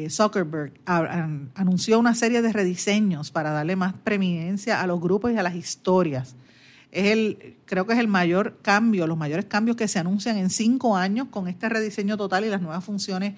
[0.09, 5.43] Zuckerberg, anunció una serie de rediseños para darle más preeminencia a los grupos y a
[5.43, 6.37] las historias.
[6.93, 10.51] Es el, creo que es el mayor cambio, los mayores cambios que se anuncian en
[10.51, 13.35] cinco años con este rediseño total y las nuevas funciones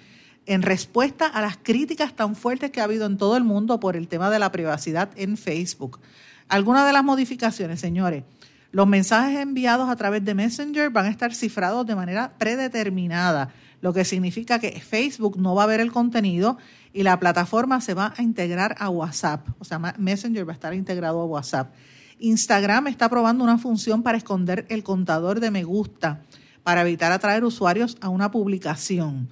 [0.46, 3.96] en respuesta a las críticas tan fuertes que ha habido en todo el mundo por
[3.96, 6.00] el tema de la privacidad en Facebook.
[6.48, 8.24] Algunas de las modificaciones, señores,
[8.70, 13.92] los mensajes enviados a través de Messenger van a estar cifrados de manera predeterminada, lo
[13.92, 16.58] que significa que Facebook no va a ver el contenido
[16.92, 19.46] y la plataforma se va a integrar a WhatsApp.
[19.58, 21.72] O sea, Messenger va a estar integrado a WhatsApp.
[22.18, 26.22] Instagram está probando una función para esconder el contador de me gusta
[26.64, 29.28] para evitar atraer usuarios a una publicación.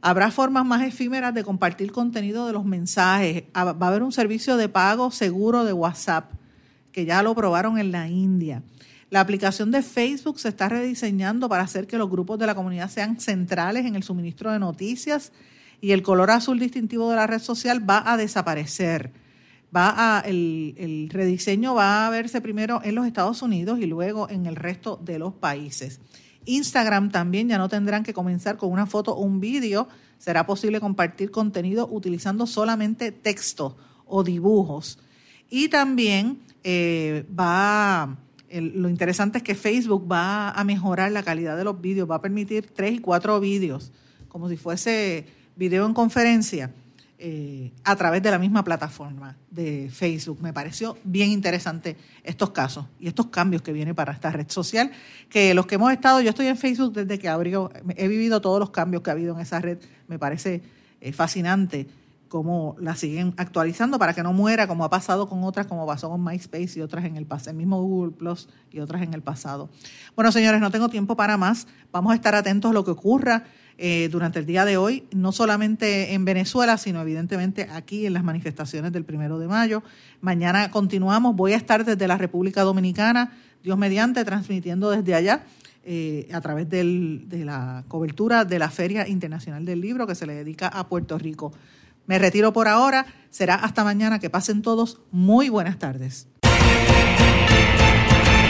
[0.00, 3.44] Habrá formas más efímeras de compartir contenido de los mensajes.
[3.52, 6.30] Ah, va a haber un servicio de pago seguro de WhatsApp,
[6.92, 8.62] que ya lo probaron en la India.
[9.10, 12.90] La aplicación de Facebook se está rediseñando para hacer que los grupos de la comunidad
[12.90, 15.32] sean centrales en el suministro de noticias
[15.80, 19.10] y el color azul distintivo de la red social va a desaparecer.
[19.74, 24.28] Va a, el, el rediseño va a verse primero en los Estados Unidos y luego
[24.30, 26.00] en el resto de los países.
[26.48, 29.88] Instagram también ya no tendrán que comenzar con una foto o un vídeo.
[30.18, 33.76] Será posible compartir contenido utilizando solamente texto
[34.06, 34.98] o dibujos.
[35.50, 38.16] Y también eh, va,
[38.50, 42.22] lo interesante es que Facebook va a mejorar la calidad de los vídeos, va a
[42.22, 43.92] permitir tres y cuatro vídeos,
[44.28, 45.26] como si fuese
[45.56, 46.72] video en conferencia
[47.20, 50.38] eh, a través de la misma plataforma de Facebook.
[50.40, 54.92] Me pareció bien interesante estos casos y estos cambios que viene para esta red social,
[55.28, 58.60] que los que hemos estado, yo estoy en Facebook desde que abrió, he vivido todos
[58.60, 60.62] los cambios que ha habido en esa red, me parece
[61.00, 61.88] eh, fascinante
[62.28, 66.08] cómo la siguen actualizando para que no muera como ha pasado con otras, como pasó
[66.08, 69.22] con MySpace y otras en el pasado, el mismo Google Plus y otras en el
[69.22, 69.70] pasado.
[70.14, 71.66] Bueno, señores, no tengo tiempo para más.
[71.90, 73.44] Vamos a estar atentos a lo que ocurra
[73.80, 78.24] eh, durante el día de hoy, no solamente en Venezuela, sino evidentemente aquí en las
[78.24, 79.84] manifestaciones del primero de mayo.
[80.20, 85.44] Mañana continuamos, voy a estar desde la República Dominicana, Dios mediante, transmitiendo desde allá.
[85.90, 90.34] Eh, a través de la cobertura de la Feria Internacional del Libro que se le
[90.34, 91.54] dedica a Puerto Rico.
[92.06, 96.26] Me retiro por ahora, será hasta mañana, que pasen todos muy buenas tardes.